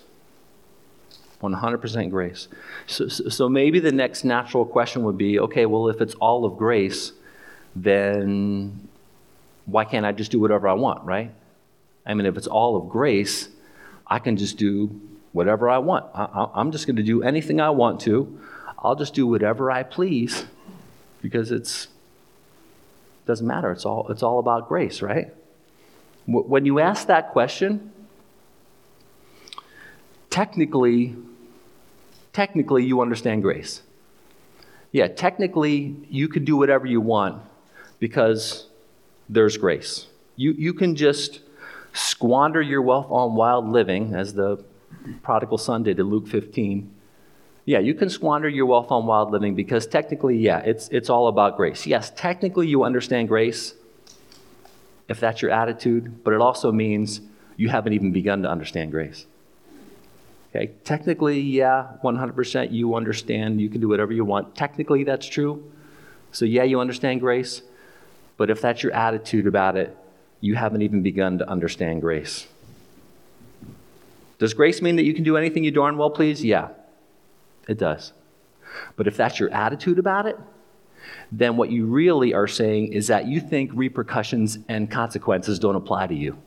100% 1.41 2.09
grace. 2.09 2.49
So, 2.85 3.07
so, 3.07 3.47
maybe 3.47 3.79
the 3.79 3.93
next 3.93 4.25
natural 4.25 4.65
question 4.65 5.03
would 5.03 5.17
be 5.17 5.39
okay, 5.39 5.65
well, 5.65 5.87
if 5.87 6.01
it's 6.01 6.13
all 6.15 6.43
of 6.43 6.57
grace, 6.57 7.13
then 7.75 8.89
why 9.65 9.85
can't 9.85 10.05
I 10.05 10.11
just 10.11 10.31
do 10.31 10.39
whatever 10.39 10.67
I 10.67 10.73
want, 10.73 11.03
right? 11.05 11.31
I 12.05 12.13
mean, 12.13 12.25
if 12.25 12.35
it's 12.35 12.45
all 12.45 12.75
of 12.75 12.89
grace, 12.89 13.47
I 14.05 14.19
can 14.19 14.35
just 14.35 14.57
do 14.57 14.99
whatever 15.31 15.69
I 15.69 15.77
want. 15.77 16.05
I, 16.13 16.49
am 16.55 16.73
just 16.73 16.85
going 16.85 16.97
to 16.97 17.03
do 17.03 17.23
anything 17.23 17.61
I 17.61 17.69
want 17.69 18.01
to. 18.01 18.37
I'll 18.81 18.95
just 18.95 19.13
do 19.13 19.27
whatever 19.27 19.69
I 19.69 19.83
please 19.83 20.45
because 21.21 21.51
it's 21.51 21.87
doesn't 23.25 23.45
matter. 23.45 23.71
It's 23.71 23.85
all 23.85 24.07
it's 24.09 24.23
all 24.23 24.39
about 24.39 24.67
grace, 24.67 25.01
right? 25.01 25.33
When 26.25 26.65
you 26.65 26.79
ask 26.79 27.07
that 27.07 27.31
question, 27.31 27.91
technically 30.29 31.15
technically 32.33 32.85
you 32.85 33.01
understand 33.01 33.43
grace. 33.43 33.81
Yeah, 34.91 35.07
technically 35.07 35.95
you 36.09 36.27
can 36.27 36.43
do 36.43 36.57
whatever 36.57 36.85
you 36.87 37.01
want 37.01 37.41
because 37.99 38.67
there's 39.29 39.57
grace. 39.57 40.07
You 40.35 40.53
you 40.53 40.73
can 40.73 40.95
just 40.95 41.41
squander 41.93 42.61
your 42.61 42.81
wealth 42.81 43.07
on 43.09 43.35
wild 43.35 43.67
living 43.69 44.15
as 44.15 44.33
the 44.33 44.63
prodigal 45.21 45.57
son 45.57 45.83
did 45.83 45.99
in 45.99 46.05
Luke 46.07 46.27
15 46.27 46.89
yeah, 47.65 47.79
you 47.79 47.93
can 47.93 48.09
squander 48.09 48.49
your 48.49 48.65
wealth 48.65 48.91
on 48.91 49.05
wild 49.05 49.31
living 49.31 49.55
because 49.55 49.85
technically, 49.85 50.37
yeah, 50.37 50.59
it's, 50.59 50.89
it's 50.89 51.09
all 51.09 51.27
about 51.27 51.57
grace. 51.57 51.85
Yes, 51.85 52.11
technically 52.15 52.67
you 52.67 52.83
understand 52.83 53.27
grace 53.27 53.75
if 55.07 55.19
that's 55.19 55.41
your 55.41 55.51
attitude, 55.51 56.23
but 56.23 56.33
it 56.33 56.41
also 56.41 56.71
means 56.71 57.21
you 57.57 57.69
haven't 57.69 57.93
even 57.93 58.11
begun 58.11 58.41
to 58.43 58.49
understand 58.49 58.91
grace. 58.91 59.25
Okay, 60.49 60.71
technically, 60.83 61.39
yeah, 61.39 61.87
100% 62.03 62.71
you 62.71 62.95
understand, 62.95 63.61
you 63.61 63.69
can 63.69 63.79
do 63.79 63.87
whatever 63.87 64.11
you 64.11 64.25
want. 64.25 64.55
Technically, 64.55 65.03
that's 65.03 65.27
true. 65.27 65.71
So, 66.31 66.45
yeah, 66.45 66.63
you 66.63 66.79
understand 66.79 67.21
grace, 67.21 67.61
but 68.37 68.49
if 68.49 68.61
that's 68.61 68.83
your 68.83 68.93
attitude 68.93 69.47
about 69.47 69.77
it, 69.77 69.95
you 70.41 70.55
haven't 70.55 70.81
even 70.81 71.03
begun 71.03 71.37
to 71.37 71.49
understand 71.49 72.01
grace. 72.01 72.47
Does 74.39 74.53
grace 74.53 74.81
mean 74.81 74.95
that 74.95 75.03
you 75.03 75.13
can 75.13 75.23
do 75.23 75.37
anything 75.37 75.63
you 75.63 75.71
darn 75.71 75.97
well 75.97 76.09
please? 76.09 76.43
Yeah. 76.43 76.69
It 77.71 77.77
does. 77.77 78.11
But 78.97 79.07
if 79.07 79.15
that's 79.15 79.39
your 79.39 79.49
attitude 79.51 79.97
about 79.97 80.25
it, 80.25 80.37
then 81.31 81.55
what 81.55 81.71
you 81.71 81.85
really 81.85 82.33
are 82.33 82.47
saying 82.47 82.91
is 82.91 83.07
that 83.07 83.27
you 83.27 83.39
think 83.39 83.71
repercussions 83.73 84.59
and 84.67 84.91
consequences 84.91 85.57
don't 85.57 85.77
apply 85.77 86.07
to 86.07 86.13
you. 86.13 86.37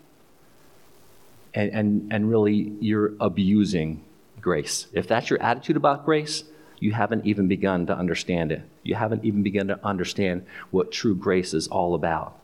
And, 1.54 1.70
and, 1.70 2.12
and 2.12 2.30
really, 2.30 2.74
you're 2.78 3.14
abusing 3.20 4.04
grace. 4.42 4.86
If 4.92 5.08
that's 5.08 5.30
your 5.30 5.40
attitude 5.40 5.78
about 5.78 6.04
grace, 6.04 6.44
you 6.78 6.92
haven't 6.92 7.24
even 7.24 7.48
begun 7.48 7.86
to 7.86 7.96
understand 7.96 8.52
it. 8.52 8.60
You 8.82 8.96
haven't 8.96 9.24
even 9.24 9.42
begun 9.42 9.68
to 9.68 9.82
understand 9.82 10.44
what 10.72 10.92
true 10.92 11.14
grace 11.14 11.54
is 11.54 11.68
all 11.68 11.94
about. 11.94 12.38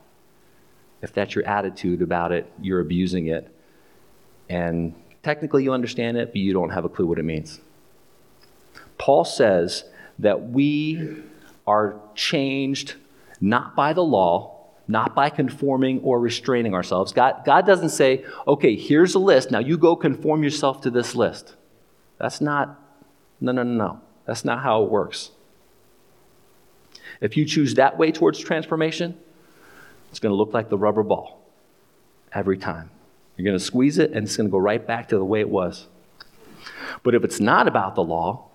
If 1.02 1.12
that's 1.12 1.34
your 1.34 1.46
attitude 1.46 2.00
about 2.00 2.32
it, 2.32 2.50
you're 2.62 2.80
abusing 2.80 3.26
it. 3.26 3.54
And 4.48 4.94
technically, 5.22 5.64
you 5.64 5.74
understand 5.74 6.16
it, 6.16 6.28
but 6.28 6.36
you 6.36 6.54
don't 6.54 6.70
have 6.70 6.86
a 6.86 6.88
clue 6.88 7.06
what 7.06 7.18
it 7.18 7.24
means. 7.24 7.60
Paul 9.00 9.24
says 9.24 9.84
that 10.18 10.50
we 10.50 11.22
are 11.66 11.96
changed 12.14 12.96
not 13.40 13.74
by 13.74 13.94
the 13.94 14.04
law, 14.04 14.58
not 14.86 15.14
by 15.14 15.30
conforming 15.30 16.00
or 16.00 16.20
restraining 16.20 16.74
ourselves. 16.74 17.10
God, 17.10 17.42
God 17.46 17.64
doesn't 17.64 17.88
say, 17.88 18.26
okay, 18.46 18.76
here's 18.76 19.14
a 19.14 19.18
list. 19.18 19.50
Now 19.50 19.58
you 19.58 19.78
go 19.78 19.96
conform 19.96 20.42
yourself 20.42 20.82
to 20.82 20.90
this 20.90 21.14
list. 21.14 21.54
That's 22.18 22.42
not, 22.42 22.78
no, 23.40 23.52
no, 23.52 23.62
no, 23.62 23.72
no. 23.72 24.00
That's 24.26 24.44
not 24.44 24.62
how 24.62 24.82
it 24.82 24.90
works. 24.90 25.30
If 27.22 27.38
you 27.38 27.46
choose 27.46 27.76
that 27.76 27.96
way 27.96 28.12
towards 28.12 28.38
transformation, 28.38 29.16
it's 30.10 30.18
going 30.18 30.30
to 30.30 30.36
look 30.36 30.52
like 30.52 30.68
the 30.68 30.76
rubber 30.76 31.02
ball 31.02 31.40
every 32.34 32.58
time. 32.58 32.90
You're 33.38 33.46
going 33.46 33.58
to 33.58 33.64
squeeze 33.64 33.96
it, 33.96 34.12
and 34.12 34.26
it's 34.26 34.36
going 34.36 34.48
to 34.48 34.52
go 34.52 34.58
right 34.58 34.86
back 34.86 35.08
to 35.08 35.16
the 35.16 35.24
way 35.24 35.40
it 35.40 35.48
was. 35.48 35.86
But 37.02 37.14
if 37.14 37.24
it's 37.24 37.40
not 37.40 37.66
about 37.66 37.94
the 37.94 38.02
law, 38.02 38.49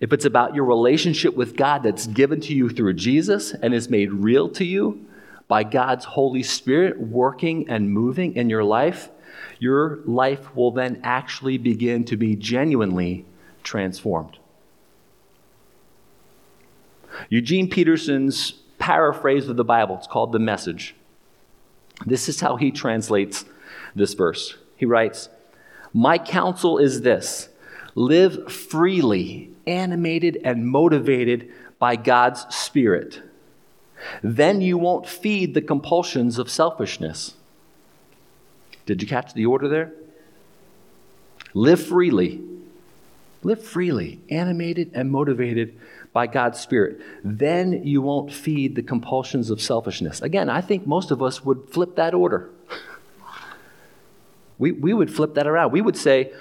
if 0.00 0.12
it's 0.12 0.24
about 0.24 0.54
your 0.54 0.64
relationship 0.64 1.34
with 1.34 1.56
God 1.56 1.82
that's 1.82 2.06
given 2.06 2.40
to 2.42 2.54
you 2.54 2.68
through 2.68 2.94
Jesus 2.94 3.52
and 3.52 3.72
is 3.72 3.88
made 3.88 4.12
real 4.12 4.48
to 4.50 4.64
you 4.64 5.06
by 5.48 5.64
God's 5.64 6.04
Holy 6.04 6.42
Spirit 6.42 7.00
working 7.00 7.68
and 7.68 7.90
moving 7.90 8.36
in 8.36 8.50
your 8.50 8.64
life, 8.64 9.08
your 9.58 10.00
life 10.04 10.54
will 10.54 10.70
then 10.70 11.00
actually 11.02 11.56
begin 11.56 12.04
to 12.04 12.16
be 12.16 12.36
genuinely 12.36 13.24
transformed. 13.62 14.38
Eugene 17.30 17.70
Peterson's 17.70 18.52
paraphrase 18.78 19.48
of 19.48 19.56
the 19.56 19.64
Bible, 19.64 19.96
it's 19.96 20.06
called 20.06 20.32
The 20.32 20.38
Message. 20.38 20.94
This 22.04 22.28
is 22.28 22.40
how 22.40 22.56
he 22.56 22.70
translates 22.70 23.46
this 23.94 24.12
verse. 24.12 24.56
He 24.76 24.84
writes, 24.84 25.30
My 25.94 26.18
counsel 26.18 26.76
is 26.76 27.00
this 27.00 27.48
live 27.94 28.52
freely 28.52 29.55
animated 29.66 30.40
and 30.44 30.66
motivated 30.66 31.50
by 31.78 31.96
God's 31.96 32.46
Spirit. 32.54 33.20
Then 34.22 34.60
you 34.60 34.78
won't 34.78 35.08
feed 35.08 35.54
the 35.54 35.62
compulsions 35.62 36.38
of 36.38 36.50
selfishness. 36.50 37.34
Did 38.84 39.02
you 39.02 39.08
catch 39.08 39.34
the 39.34 39.46
order 39.46 39.68
there? 39.68 39.92
Live 41.54 41.84
freely. 41.84 42.40
Live 43.42 43.62
freely, 43.62 44.20
animated 44.30 44.90
and 44.94 45.10
motivated 45.10 45.78
by 46.12 46.26
God's 46.26 46.58
Spirit. 46.58 47.00
Then 47.22 47.84
you 47.84 48.00
won't 48.00 48.32
feed 48.32 48.74
the 48.74 48.82
compulsions 48.82 49.50
of 49.50 49.60
selfishness. 49.60 50.22
Again, 50.22 50.48
I 50.48 50.60
think 50.60 50.86
most 50.86 51.10
of 51.10 51.22
us 51.22 51.44
would 51.44 51.68
flip 51.70 51.96
that 51.96 52.14
order. 52.14 52.50
we, 54.58 54.72
we 54.72 54.94
would 54.94 55.12
flip 55.12 55.34
that 55.34 55.46
around. 55.46 55.72
We 55.72 55.82
would 55.82 55.96
say, 55.96 56.32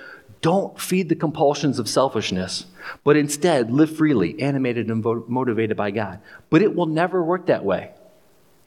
don't 0.46 0.80
feed 0.80 1.10
the 1.10 1.16
compulsions 1.16 1.80
of 1.80 1.90
selfishness, 1.90 2.68
but 3.04 3.18
instead 3.18 3.72
live 3.72 3.98
freely, 3.98 4.40
animated 4.40 4.92
and 4.92 5.04
motivated 5.28 5.76
by 5.76 5.90
God. 5.90 6.20
But 6.52 6.62
it 6.62 6.76
will 6.76 6.86
never 6.86 7.24
work 7.24 7.48
that 7.48 7.66
way. 7.66 7.90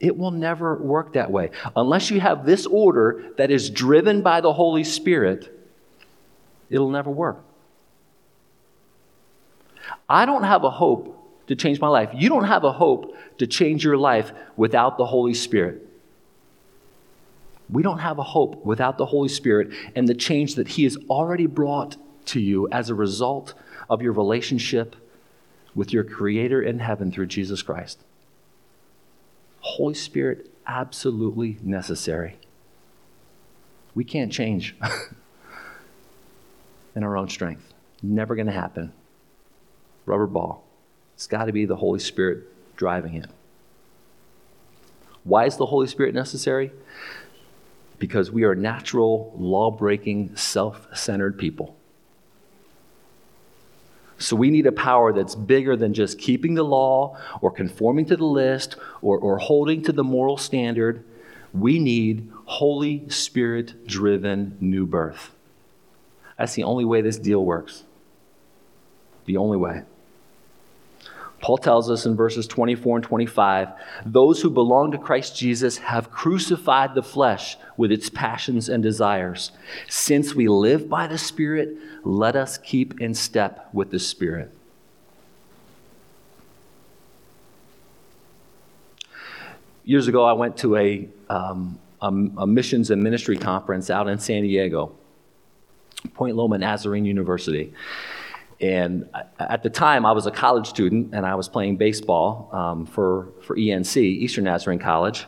It 0.01 0.17
will 0.17 0.31
never 0.31 0.75
work 0.75 1.13
that 1.13 1.31
way. 1.31 1.51
Unless 1.77 2.11
you 2.11 2.19
have 2.19 2.45
this 2.45 2.65
order 2.65 3.31
that 3.37 3.49
is 3.49 3.69
driven 3.69 4.21
by 4.21 4.41
the 4.41 4.51
Holy 4.51 4.83
Spirit, 4.83 5.57
it'll 6.69 6.89
never 6.89 7.11
work. 7.11 7.41
I 10.09 10.25
don't 10.25 10.43
have 10.43 10.65
a 10.65 10.69
hope 10.69 11.15
to 11.47 11.55
change 11.55 11.79
my 11.79 11.87
life. 11.87 12.09
You 12.13 12.27
don't 12.27 12.43
have 12.43 12.65
a 12.65 12.73
hope 12.73 13.15
to 13.37 13.47
change 13.47 13.85
your 13.85 13.95
life 13.95 14.33
without 14.57 14.97
the 14.97 15.05
Holy 15.05 15.33
Spirit. 15.33 15.88
We 17.69 17.83
don't 17.83 17.99
have 17.99 18.17
a 18.17 18.23
hope 18.23 18.65
without 18.65 18.97
the 18.97 19.05
Holy 19.05 19.29
Spirit 19.29 19.71
and 19.95 20.07
the 20.07 20.15
change 20.15 20.55
that 20.55 20.69
He 20.69 20.85
has 20.85 20.97
already 21.09 21.45
brought 21.45 21.97
to 22.27 22.39
you 22.39 22.67
as 22.71 22.89
a 22.89 22.95
result 22.95 23.53
of 23.89 24.01
your 24.01 24.13
relationship 24.13 24.95
with 25.75 25.93
your 25.93 26.03
Creator 26.03 26.61
in 26.61 26.79
heaven 26.79 27.11
through 27.11 27.27
Jesus 27.27 27.61
Christ. 27.61 28.03
Holy 29.61 29.93
Spirit, 29.93 30.51
absolutely 30.65 31.57
necessary. 31.61 32.37
We 33.93 34.03
can't 34.03 34.31
change 34.31 34.75
in 36.95 37.03
our 37.03 37.17
own 37.17 37.29
strength. 37.29 37.73
Never 38.01 38.35
going 38.35 38.47
to 38.47 38.53
happen. 38.53 38.93
Rubber 40.05 40.27
ball. 40.27 40.63
It's 41.15 41.27
got 41.27 41.45
to 41.45 41.51
be 41.51 41.65
the 41.65 41.75
Holy 41.75 41.99
Spirit 41.99 42.45
driving 42.75 43.15
it. 43.15 43.29
Why 45.23 45.45
is 45.45 45.57
the 45.57 45.65
Holy 45.65 45.87
Spirit 45.87 46.15
necessary? 46.15 46.71
Because 47.99 48.31
we 48.31 48.43
are 48.43 48.55
natural, 48.55 49.33
law 49.37 49.69
breaking, 49.69 50.35
self 50.35 50.87
centered 50.97 51.37
people. 51.37 51.75
So 54.17 54.35
we 54.35 54.49
need 54.49 54.65
a 54.65 54.71
power 54.71 55.13
that's 55.13 55.33
bigger 55.33 55.77
than 55.77 55.93
just 55.93 56.19
keeping 56.19 56.55
the 56.55 56.63
law 56.63 57.17
or 57.41 57.51
conforming 57.51 58.05
to 58.07 58.17
the 58.17 58.25
list 58.25 58.75
or, 59.01 59.17
or 59.17 59.37
holding 59.37 59.81
to 59.83 59.93
the 59.93 60.03
moral 60.03 60.37
standard. 60.37 61.05
We 61.53 61.79
need 61.79 62.29
Holy 62.45 63.07
Spirit 63.09 63.87
driven 63.87 64.57
new 64.59 64.85
birth. 64.85 65.31
That's 66.37 66.53
the 66.53 66.63
only 66.63 66.85
way 66.85 67.01
this 67.01 67.17
deal 67.17 67.43
works. 67.45 67.83
The 69.25 69.37
only 69.37 69.57
way. 69.57 69.83
Paul 71.49 71.57
tells 71.57 71.89
us 71.89 72.05
in 72.05 72.15
verses 72.15 72.45
24 72.45 72.97
and 72.97 73.03
25 73.03 73.69
those 74.05 74.39
who 74.39 74.51
belong 74.51 74.91
to 74.91 74.99
Christ 74.99 75.35
Jesus 75.35 75.79
have 75.79 76.11
crucified 76.11 76.93
the 76.93 77.01
flesh 77.01 77.57
with 77.75 77.91
its 77.91 78.07
passions 78.07 78.69
and 78.69 78.83
desires. 78.83 79.51
Since 79.87 80.35
we 80.35 80.47
live 80.47 80.87
by 80.87 81.07
the 81.07 81.17
Spirit, 81.17 81.75
let 82.03 82.35
us 82.35 82.59
keep 82.59 83.01
in 83.01 83.15
step 83.15 83.67
with 83.73 83.89
the 83.89 83.97
Spirit. 83.97 84.53
Years 89.85 90.07
ago, 90.07 90.25
I 90.25 90.33
went 90.33 90.55
to 90.57 90.75
a, 90.75 91.09
um, 91.31 91.79
a, 91.99 92.09
a 92.09 92.45
missions 92.45 92.91
and 92.91 93.01
ministry 93.01 93.37
conference 93.37 93.89
out 93.89 94.07
in 94.07 94.19
San 94.19 94.43
Diego, 94.43 94.95
Point 96.13 96.35
Loma 96.35 96.59
Nazarene 96.59 97.05
University. 97.05 97.73
And 98.61 99.07
at 99.39 99.63
the 99.63 99.69
time, 99.69 100.05
I 100.05 100.11
was 100.11 100.25
a 100.25 100.31
college 100.31 100.67
student 100.67 101.13
and 101.13 101.25
I 101.25 101.35
was 101.35 101.47
playing 101.47 101.77
baseball 101.77 102.49
um, 102.51 102.85
for, 102.85 103.29
for 103.41 103.55
ENC, 103.55 103.97
Eastern 103.97 104.43
Nazarene 104.43 104.79
College. 104.79 105.25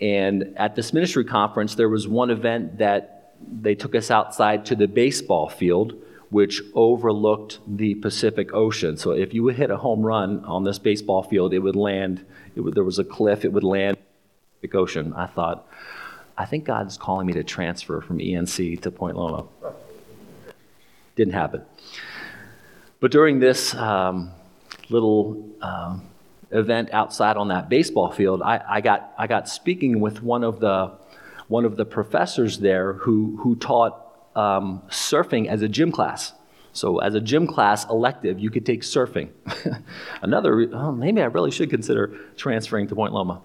And 0.00 0.54
at 0.56 0.76
this 0.76 0.92
ministry 0.92 1.24
conference, 1.24 1.74
there 1.74 1.88
was 1.88 2.06
one 2.06 2.30
event 2.30 2.78
that 2.78 3.34
they 3.60 3.74
took 3.74 3.94
us 3.94 4.10
outside 4.10 4.64
to 4.66 4.76
the 4.76 4.86
baseball 4.86 5.48
field, 5.48 5.94
which 6.30 6.62
overlooked 6.74 7.58
the 7.66 7.96
Pacific 7.96 8.54
Ocean. 8.54 8.96
So 8.96 9.10
if 9.10 9.34
you 9.34 9.42
would 9.42 9.56
hit 9.56 9.70
a 9.70 9.76
home 9.76 10.02
run 10.02 10.44
on 10.44 10.62
this 10.62 10.78
baseball 10.78 11.22
field, 11.24 11.52
it 11.52 11.58
would 11.58 11.76
land, 11.76 12.24
it 12.54 12.60
would, 12.60 12.74
there 12.74 12.84
was 12.84 13.00
a 13.00 13.04
cliff, 13.04 13.44
it 13.44 13.52
would 13.52 13.64
land 13.64 13.96
the 13.96 14.68
Pacific 14.68 14.74
Ocean. 14.76 15.12
I 15.14 15.26
thought, 15.26 15.66
I 16.38 16.44
think 16.44 16.64
God's 16.64 16.96
calling 16.96 17.26
me 17.26 17.32
to 17.34 17.44
transfer 17.44 18.00
from 18.00 18.18
ENC 18.18 18.80
to 18.82 18.90
Point 18.90 19.16
Loma. 19.16 19.46
Didn't 21.16 21.34
happen. 21.34 21.62
But 23.02 23.10
during 23.10 23.40
this 23.40 23.74
um, 23.74 24.30
little 24.88 25.50
um, 25.60 26.08
event 26.52 26.90
outside 26.92 27.36
on 27.36 27.48
that 27.48 27.68
baseball 27.68 28.12
field, 28.12 28.42
I, 28.42 28.62
I, 28.66 28.80
got, 28.80 29.12
I 29.18 29.26
got 29.26 29.48
speaking 29.48 29.98
with 29.98 30.22
one 30.22 30.44
of 30.44 30.60
the, 30.60 30.92
one 31.48 31.64
of 31.64 31.76
the 31.76 31.84
professors 31.84 32.60
there 32.60 32.92
who, 32.92 33.38
who 33.42 33.56
taught 33.56 33.98
um, 34.36 34.82
surfing 34.88 35.48
as 35.48 35.62
a 35.62 35.68
gym 35.68 35.90
class. 35.90 36.32
So, 36.74 36.98
as 36.98 37.16
a 37.16 37.20
gym 37.20 37.48
class 37.48 37.84
elective, 37.90 38.38
you 38.38 38.50
could 38.50 38.64
take 38.64 38.82
surfing. 38.82 39.30
Another, 40.22 40.68
oh, 40.72 40.92
maybe 40.92 41.20
I 41.20 41.24
really 41.26 41.50
should 41.50 41.70
consider 41.70 42.16
transferring 42.36 42.86
to 42.86 42.94
Point 42.94 43.14
Loma. 43.14 43.42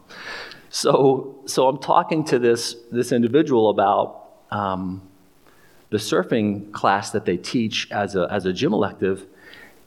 So, 0.69 1.41
so 1.47 1.67
I'm 1.67 1.79
talking 1.79 2.23
to 2.25 2.37
this, 2.37 2.75
this 2.91 3.11
individual 3.11 3.71
about 3.71 4.33
um, 4.51 5.06
the 5.89 5.97
surfing 5.97 6.71
class 6.71 7.11
that 7.11 7.25
they 7.25 7.37
teach 7.37 7.89
as 7.91 8.15
a, 8.15 8.27
as 8.29 8.45
a 8.45 8.53
gym 8.53 8.73
elective. 8.73 9.25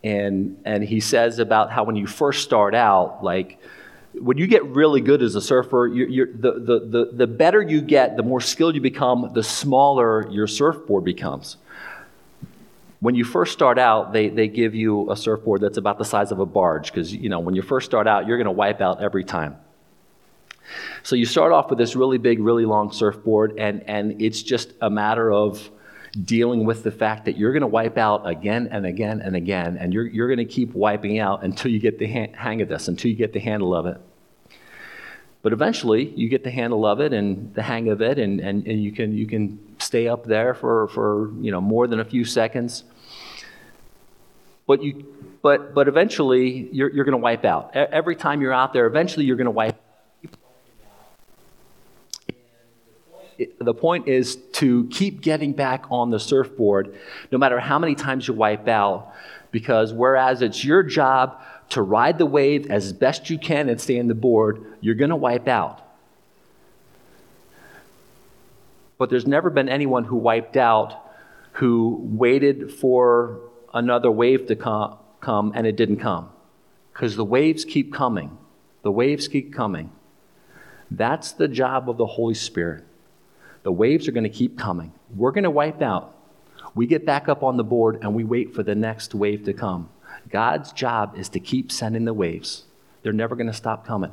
And, 0.03 0.61
and 0.65 0.83
he 0.83 1.01
says 1.01 1.39
about 1.39 1.71
how 1.71 1.85
when 1.85 1.97
you 1.97 2.07
first 2.07 2.43
start 2.43 2.75
out, 2.75 3.23
like 3.23 3.59
when 4.15 4.39
you 4.39 4.47
get 4.47 4.65
really 4.65 5.01
good 5.01 5.23
as 5.23 5.35
a 5.35 5.41
surfer, 5.41 5.87
you're, 5.87 6.09
you're, 6.09 6.27
the, 6.27 6.53
the, 6.53 6.87
the, 6.87 7.11
the 7.13 7.27
better 7.27 7.61
you 7.61 7.81
get, 7.81 8.17
the 8.17 8.23
more 8.23 8.41
skilled 8.41 8.75
you 8.75 8.81
become, 8.81 9.31
the 9.35 9.43
smaller 9.43 10.29
your 10.31 10.47
surfboard 10.47 11.05
becomes. 11.05 11.59
When 13.01 13.15
you 13.15 13.25
first 13.25 13.53
start 13.53 13.79
out, 13.79 14.13
they, 14.13 14.29
they 14.29 14.49
give 14.49 14.75
you 14.75 15.11
a 15.11 15.17
surfboard 15.17 15.61
that's 15.61 15.79
about 15.79 15.99
the 15.99 16.05
size 16.05 16.33
of 16.33 16.39
a 16.39 16.47
barge 16.47 16.93
because, 16.93 17.15
you 17.15 17.29
know, 17.29 17.41
when 17.41 17.55
you 17.55 17.63
first 17.63 17.87
start 17.87 18.07
out, 18.07 18.27
you're 18.27 18.37
going 18.37 18.47
to 18.47 18.51
wipe 18.51 18.81
out 18.81 19.03
every 19.03 19.25
time. 19.25 19.57
So 21.03 21.17
you 21.17 21.25
start 21.25 21.53
off 21.53 21.71
with 21.71 21.79
this 21.79 21.97
really 21.97 22.19
big, 22.19 22.41
really 22.41 22.65
long 22.65 22.93
surfboard, 22.93 23.59
and, 23.59 23.83
and 23.89 24.21
it's 24.21 24.43
just 24.43 24.73
a 24.81 24.91
matter 24.91 25.33
of 25.33 25.71
dealing 26.25 26.64
with 26.64 26.83
the 26.83 26.90
fact 26.90 27.25
that 27.27 27.37
you're 27.37 27.53
going 27.53 27.61
to 27.61 27.68
wipe 27.68 27.96
out 27.96 28.29
again 28.29 28.68
and 28.70 28.85
again 28.85 29.20
and 29.20 29.37
again, 29.37 29.77
and 29.77 29.94
you're, 29.94 30.07
you're 30.07 30.29
going 30.29 30.38
to 30.38 30.44
keep 30.44 30.75
wiping 30.75 31.18
out 31.18 31.44
until 31.44 31.70
you 31.70 31.79
get 31.79 31.99
the 31.99 32.07
hang 32.07 32.61
of 32.61 32.68
this, 32.68 32.88
until 32.88 33.11
you 33.11 33.16
get 33.16 33.33
the 33.33 33.40
handle 33.40 33.75
of 33.75 33.87
it. 33.87 34.01
But 35.42 35.53
eventually, 35.53 36.09
you 36.11 36.29
get 36.29 36.44
the 36.44 36.51
handle 36.51 36.85
of 36.85 37.01
it 37.01 37.12
and 37.12 37.55
the 37.55 37.62
hang 37.62 37.88
of 37.88 38.03
it, 38.03 38.18
and, 38.18 38.40
and, 38.40 38.66
and 38.66 38.83
you, 38.83 38.92
can, 38.92 39.16
you 39.16 39.27
can 39.27 39.59
stay 39.79 40.07
up 40.07 40.25
there 40.25 40.53
for, 40.53 40.88
for 40.88 41.33
you 41.40 41.51
know, 41.51 41.61
more 41.61 41.87
than 41.87 42.01
a 42.01 42.05
few 42.05 42.25
seconds. 42.25 42.85
But, 44.66 44.83
you, 44.83 45.07
but, 45.42 45.75
but 45.75 45.88
eventually, 45.88 46.68
you're, 46.73 46.90
you're 46.90 47.05
going 47.05 47.12
to 47.12 47.23
wipe 47.23 47.44
out. 47.44 47.75
Every 47.75 48.16
time 48.16 48.40
you're 48.42 48.53
out 48.53 48.73
there, 48.73 48.87
eventually, 48.87 49.25
you're 49.25 49.37
going 49.37 49.46
to 49.46 49.51
wipe 49.51 49.81
the 53.59 53.74
point 53.74 54.09
is 54.09 54.37
to 54.53 54.87
keep 54.88 55.20
getting 55.20 55.53
back 55.53 55.85
on 55.90 56.11
the 56.11 56.20
surfboard, 56.20 56.94
no 57.31 57.38
matter 57.38 57.61
how 57.61 57.79
many 57.79 57.94
times 57.94 58.29
you 58.29 58.35
wipe 58.35 58.68
out, 58.68 59.12
Because 59.50 59.92
whereas 59.92 60.42
it's 60.42 60.64
your 60.64 60.83
job 60.83 61.40
to 61.70 61.83
ride 61.83 62.18
the 62.18 62.26
wave 62.26 62.70
as 62.70 62.92
best 62.92 63.31
you 63.31 63.38
can 63.38 63.68
and 63.68 63.81
stay 63.81 63.98
on 63.98 64.09
the 64.09 64.14
board, 64.14 64.64
you're 64.81 64.94
going 64.94 65.11
to 65.11 65.16
wipe 65.16 65.48
out. 65.48 65.83
But 68.98 69.11
there's 69.11 69.26
never 69.26 69.50
been 69.50 69.68
anyone 69.68 70.05
who 70.05 70.16
wiped 70.16 70.57
out 70.57 71.07
who 71.55 71.98
waited 72.03 72.72
for 72.72 73.40
another 73.74 74.11
wave 74.11 74.46
to 74.46 74.57
come, 74.57 74.96
come 75.20 75.53
and 75.55 75.66
it 75.66 75.76
didn't 75.76 75.98
come. 75.98 76.31
Because 76.92 77.16
the 77.16 77.24
waves 77.24 77.64
keep 77.64 77.92
coming. 77.92 78.37
The 78.83 78.92
waves 78.92 79.26
keep 79.26 79.53
coming. 79.53 79.90
That's 80.90 81.33
the 81.33 81.48
job 81.48 81.88
of 81.88 81.96
the 81.96 82.07
Holy 82.07 82.35
Spirit. 82.35 82.85
The 83.62 83.73
waves 83.73 84.09
are 84.09 84.12
going 84.12 84.25
to 84.25 84.31
keep 84.31 84.59
coming. 84.59 84.92
We're 85.14 85.33
going 85.33 85.44
to 85.44 85.51
wipe 85.51 85.83
out. 85.83 86.16
We 86.75 86.87
get 86.87 87.05
back 87.05 87.29
up 87.29 87.42
on 87.42 87.57
the 87.57 87.64
board 87.64 87.99
and 88.03 88.14
we 88.14 88.25
wait 88.25 88.55
for 88.55 88.62
the 88.62 88.75
next 88.75 89.14
wave 89.14 89.44
to 89.44 89.53
come. 89.53 89.88
God's 90.31 90.73
job 90.73 91.18
is 91.18 91.29
to 91.31 91.40
keep 91.40 91.73
sending 91.73 92.05
the 92.05 92.14
waves. 92.14 92.64
They're 93.03 93.12
never 93.12 93.35
going 93.35 93.49
to 93.49 93.53
stop 93.53 93.87
coming. 93.87 94.12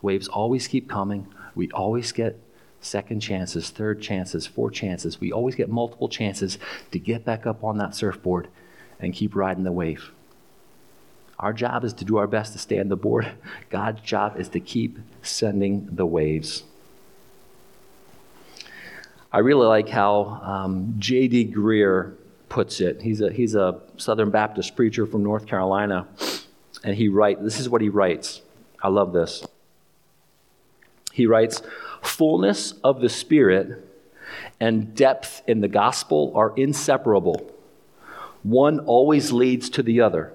The 0.00 0.06
waves 0.06 0.28
always 0.28 0.68
keep 0.68 0.88
coming. 0.88 1.26
We 1.54 1.70
always 1.70 2.12
get 2.12 2.38
second 2.80 3.20
chances, 3.20 3.70
third 3.70 4.00
chances, 4.00 4.46
four 4.46 4.70
chances. 4.70 5.20
We 5.20 5.32
always 5.32 5.54
get 5.54 5.68
multiple 5.68 6.08
chances 6.08 6.58
to 6.92 6.98
get 6.98 7.24
back 7.24 7.46
up 7.46 7.64
on 7.64 7.78
that 7.78 7.94
surfboard 7.94 8.48
and 9.00 9.12
keep 9.12 9.34
riding 9.34 9.64
the 9.64 9.72
wave. 9.72 10.10
Our 11.38 11.52
job 11.52 11.84
is 11.84 11.92
to 11.94 12.04
do 12.04 12.16
our 12.16 12.26
best 12.26 12.52
to 12.54 12.58
stay 12.58 12.78
on 12.78 12.88
the 12.88 12.96
board. 12.96 13.30
God's 13.68 14.00
job 14.00 14.38
is 14.40 14.48
to 14.50 14.60
keep 14.60 14.98
sending 15.22 15.88
the 15.92 16.06
waves. 16.06 16.64
I 19.32 19.40
really 19.40 19.66
like 19.66 19.88
how 19.88 20.40
um, 20.42 20.94
J.D. 20.98 21.52
Greear 21.52 22.14
puts 22.48 22.80
it. 22.80 23.02
He's 23.02 23.20
a, 23.20 23.30
he's 23.30 23.54
a 23.54 23.80
Southern 23.96 24.30
Baptist 24.30 24.76
preacher 24.76 25.06
from 25.06 25.22
North 25.22 25.46
Carolina, 25.46 26.06
and 26.84 26.94
he 26.94 27.08
writes, 27.08 27.40
this 27.42 27.58
is 27.58 27.68
what 27.68 27.80
he 27.80 27.88
writes. 27.88 28.42
I 28.82 28.88
love 28.88 29.12
this. 29.12 29.44
He 31.12 31.26
writes, 31.26 31.62
fullness 32.02 32.72
of 32.84 33.00
the 33.00 33.08
Spirit 33.08 33.84
and 34.60 34.94
depth 34.94 35.42
in 35.46 35.60
the 35.60 35.68
gospel 35.68 36.32
are 36.34 36.52
inseparable. 36.56 37.52
One 38.42 38.80
always 38.80 39.32
leads 39.32 39.70
to 39.70 39.82
the 39.82 40.02
other. 40.02 40.32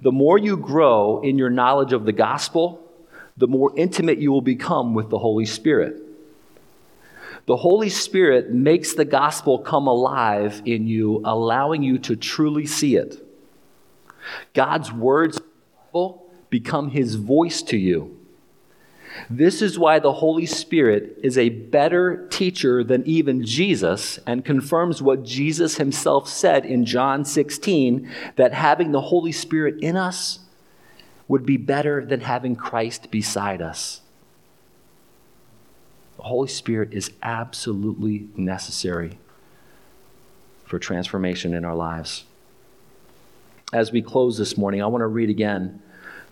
The 0.00 0.12
more 0.12 0.38
you 0.38 0.56
grow 0.56 1.20
in 1.20 1.38
your 1.38 1.50
knowledge 1.50 1.92
of 1.92 2.04
the 2.04 2.12
gospel, 2.12 2.80
the 3.36 3.46
more 3.46 3.72
intimate 3.76 4.18
you 4.18 4.32
will 4.32 4.40
become 4.40 4.94
with 4.94 5.10
the 5.10 5.18
Holy 5.18 5.44
Spirit. 5.44 5.96
The 7.48 7.56
Holy 7.56 7.88
Spirit 7.88 8.50
makes 8.50 8.92
the 8.92 9.06
gospel 9.06 9.58
come 9.58 9.86
alive 9.86 10.60
in 10.66 10.86
you, 10.86 11.22
allowing 11.24 11.82
you 11.82 11.98
to 12.00 12.14
truly 12.14 12.66
see 12.66 12.94
it. 12.94 13.26
God's 14.52 14.92
words 14.92 15.40
become 16.50 16.90
his 16.90 17.14
voice 17.14 17.62
to 17.62 17.78
you. 17.78 18.20
This 19.30 19.62
is 19.62 19.78
why 19.78 19.98
the 19.98 20.12
Holy 20.12 20.44
Spirit 20.44 21.20
is 21.22 21.38
a 21.38 21.48
better 21.48 22.28
teacher 22.28 22.84
than 22.84 23.02
even 23.06 23.46
Jesus 23.46 24.18
and 24.26 24.44
confirms 24.44 25.00
what 25.00 25.24
Jesus 25.24 25.78
himself 25.78 26.28
said 26.28 26.66
in 26.66 26.84
John 26.84 27.24
16 27.24 28.10
that 28.36 28.52
having 28.52 28.92
the 28.92 29.00
Holy 29.00 29.32
Spirit 29.32 29.76
in 29.80 29.96
us 29.96 30.40
would 31.28 31.46
be 31.46 31.56
better 31.56 32.04
than 32.04 32.20
having 32.20 32.56
Christ 32.56 33.10
beside 33.10 33.62
us. 33.62 34.02
The 36.18 36.24
Holy 36.24 36.48
Spirit 36.48 36.92
is 36.92 37.12
absolutely 37.22 38.28
necessary 38.36 39.18
for 40.64 40.80
transformation 40.80 41.54
in 41.54 41.64
our 41.64 41.76
lives. 41.76 42.24
As 43.72 43.92
we 43.92 44.02
close 44.02 44.36
this 44.36 44.58
morning, 44.58 44.82
I 44.82 44.86
want 44.86 45.02
to 45.02 45.06
read 45.06 45.30
again 45.30 45.80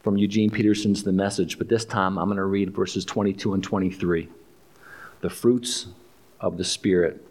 from 0.02 0.16
Eugene 0.16 0.50
Peterson's 0.50 1.04
The 1.04 1.12
Message, 1.12 1.56
but 1.56 1.68
this 1.68 1.84
time 1.84 2.18
I'm 2.18 2.26
going 2.26 2.36
to 2.36 2.44
read 2.44 2.74
verses 2.74 3.04
22 3.04 3.54
and 3.54 3.62
23. 3.62 4.28
The 5.20 5.30
fruits 5.30 5.86
of 6.40 6.58
the 6.58 6.64
Spirit. 6.64 7.24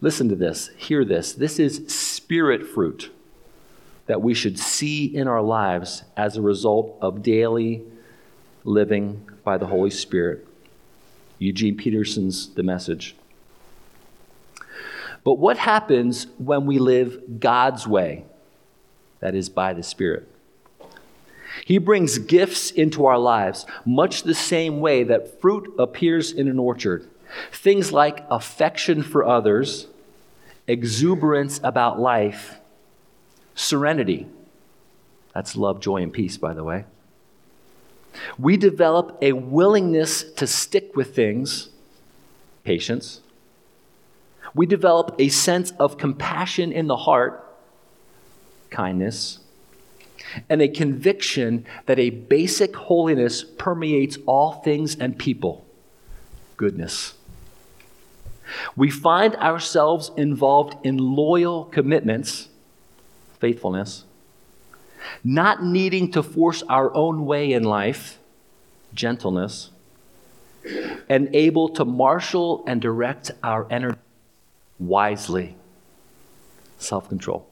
Listen 0.00 0.28
to 0.28 0.36
this, 0.36 0.70
hear 0.76 1.04
this. 1.04 1.32
This 1.32 1.58
is 1.58 1.92
spirit 1.92 2.64
fruit 2.64 3.10
that 4.06 4.22
we 4.22 4.34
should 4.34 4.56
see 4.56 5.06
in 5.06 5.26
our 5.26 5.42
lives 5.42 6.04
as 6.16 6.36
a 6.36 6.42
result 6.42 6.96
of 7.00 7.24
daily 7.24 7.82
living 8.62 9.28
by 9.42 9.58
the 9.58 9.66
Holy 9.66 9.90
Spirit. 9.90 10.46
Eugene 11.42 11.76
Peterson's 11.76 12.54
The 12.54 12.62
Message. 12.62 13.16
But 15.24 15.34
what 15.34 15.58
happens 15.58 16.26
when 16.38 16.66
we 16.66 16.78
live 16.78 17.40
God's 17.40 17.86
way? 17.86 18.24
That 19.20 19.34
is, 19.34 19.48
by 19.48 19.72
the 19.72 19.82
Spirit. 19.82 20.28
He 21.64 21.78
brings 21.78 22.18
gifts 22.18 22.70
into 22.70 23.06
our 23.06 23.18
lives, 23.18 23.66
much 23.84 24.22
the 24.22 24.34
same 24.34 24.80
way 24.80 25.04
that 25.04 25.40
fruit 25.40 25.72
appears 25.78 26.32
in 26.32 26.48
an 26.48 26.58
orchard. 26.58 27.08
Things 27.52 27.92
like 27.92 28.24
affection 28.30 29.02
for 29.02 29.24
others, 29.24 29.86
exuberance 30.66 31.60
about 31.62 32.00
life, 32.00 32.60
serenity. 33.54 34.26
That's 35.34 35.56
love, 35.56 35.80
joy, 35.80 36.02
and 36.02 36.12
peace, 36.12 36.36
by 36.36 36.52
the 36.54 36.64
way. 36.64 36.84
We 38.38 38.56
develop 38.56 39.18
a 39.22 39.32
willingness 39.32 40.22
to 40.34 40.46
stick 40.46 40.94
with 40.96 41.14
things, 41.14 41.70
patience. 42.64 43.20
We 44.54 44.66
develop 44.66 45.14
a 45.18 45.28
sense 45.28 45.72
of 45.78 45.96
compassion 45.98 46.72
in 46.72 46.86
the 46.86 46.96
heart, 46.96 47.44
kindness 48.70 49.38
and 50.48 50.62
a 50.62 50.68
conviction 50.68 51.66
that 51.86 51.98
a 51.98 52.10
basic 52.10 52.74
holiness 52.74 53.44
permeates 53.44 54.18
all 54.26 54.52
things 54.52 54.96
and 54.96 55.18
people 55.18 55.66
goodness. 56.56 57.14
We 58.76 58.88
find 58.88 59.34
ourselves 59.36 60.12
involved 60.16 60.86
in 60.86 60.96
loyal 60.96 61.64
commitments, 61.64 62.48
faithfulness, 63.40 64.04
not 65.24 65.64
needing 65.64 66.10
to 66.12 66.22
force 66.22 66.62
our 66.68 66.94
own 66.94 67.26
way 67.26 67.52
in 67.52 67.64
life, 67.64 68.18
gentleness, 68.94 69.70
and 71.08 71.34
able 71.34 71.68
to 71.70 71.84
marshal 71.84 72.64
and 72.66 72.80
direct 72.80 73.30
our 73.42 73.66
energy 73.70 73.98
wisely, 74.78 75.56
self 76.78 77.08
control. 77.08 77.46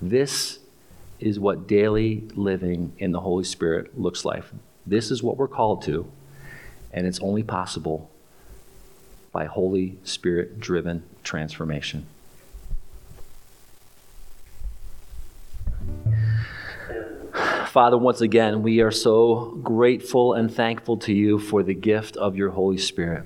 This 0.00 0.58
is 1.20 1.38
what 1.38 1.68
daily 1.68 2.28
living 2.34 2.92
in 2.98 3.12
the 3.12 3.20
Holy 3.20 3.44
Spirit 3.44 3.98
looks 3.98 4.24
like. 4.24 4.44
This 4.86 5.10
is 5.10 5.22
what 5.22 5.36
we're 5.36 5.48
called 5.48 5.82
to, 5.82 6.10
and 6.92 7.06
it's 7.06 7.20
only 7.20 7.42
possible 7.42 8.10
by 9.30 9.46
Holy 9.46 9.98
Spirit 10.04 10.58
driven 10.58 11.04
transformation. 11.22 12.06
Father, 17.72 17.96
once 17.96 18.20
again, 18.20 18.62
we 18.62 18.82
are 18.82 18.90
so 18.90 19.58
grateful 19.62 20.34
and 20.34 20.54
thankful 20.54 20.98
to 20.98 21.12
you 21.14 21.38
for 21.38 21.62
the 21.62 21.72
gift 21.72 22.18
of 22.18 22.36
your 22.36 22.50
Holy 22.50 22.76
Spirit. 22.76 23.24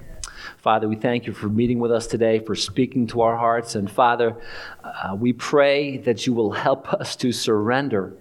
Father, 0.58 0.88
we 0.88 0.94
thank 0.94 1.26
you 1.26 1.32
for 1.32 1.48
meeting 1.48 1.80
with 1.80 1.90
us 1.90 2.06
today, 2.06 2.38
for 2.38 2.54
speaking 2.54 3.08
to 3.08 3.22
our 3.22 3.36
hearts. 3.36 3.74
And 3.74 3.90
Father, 3.90 4.36
uh, 4.84 5.16
we 5.18 5.32
pray 5.32 5.96
that 5.96 6.28
you 6.28 6.32
will 6.32 6.52
help 6.52 6.92
us 6.92 7.16
to 7.16 7.32
surrender 7.32 8.16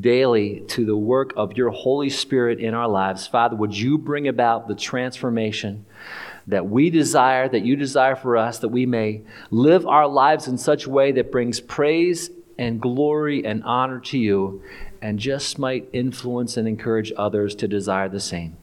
daily 0.00 0.60
to 0.68 0.86
the 0.86 0.96
work 0.96 1.34
of 1.36 1.54
your 1.54 1.68
Holy 1.68 2.08
Spirit 2.08 2.60
in 2.60 2.72
our 2.72 2.88
lives. 2.88 3.26
Father, 3.26 3.54
would 3.54 3.76
you 3.76 3.98
bring 3.98 4.26
about 4.26 4.68
the 4.68 4.74
transformation 4.74 5.84
that 6.46 6.66
we 6.66 6.88
desire, 6.88 7.46
that 7.46 7.60
you 7.60 7.76
desire 7.76 8.16
for 8.16 8.38
us, 8.38 8.60
that 8.60 8.68
we 8.68 8.86
may 8.86 9.20
live 9.50 9.86
our 9.86 10.08
lives 10.08 10.48
in 10.48 10.56
such 10.56 10.86
a 10.86 10.90
way 10.90 11.12
that 11.12 11.30
brings 11.30 11.60
praise 11.60 12.30
and 12.56 12.80
glory 12.80 13.44
and 13.44 13.62
honor 13.64 14.00
to 14.00 14.18
you 14.18 14.62
and 15.00 15.18
just 15.18 15.58
might 15.58 15.88
influence 15.92 16.56
and 16.56 16.66
encourage 16.66 17.12
others 17.16 17.54
to 17.56 17.68
desire 17.68 18.08
the 18.08 18.20
same. 18.20 18.56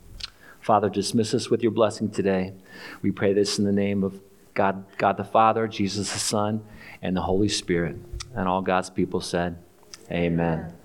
Father, 0.60 0.90
dismiss 0.90 1.34
us 1.34 1.50
with 1.50 1.62
your 1.62 1.72
blessing 1.72 2.10
today. 2.10 2.54
We 3.02 3.12
pray 3.12 3.34
this 3.34 3.60
in 3.60 3.66
the 3.66 3.72
name 3.72 4.04
of 4.04 4.20
God, 4.54 4.86
God 4.98 5.18
the 5.18 5.24
Father, 5.24 5.68
Jesus 5.68 6.12
the 6.12 6.20
Son, 6.20 6.66
and 7.02 7.16
the 7.16 7.22
Holy 7.22 7.50
Spirit. 7.50 7.98
And 8.34 8.48
all 8.48 8.62
God's 8.62 8.90
people 8.90 9.22
said, 9.22 9.58
Amen. 10.10 10.60
Amen. 10.60 10.74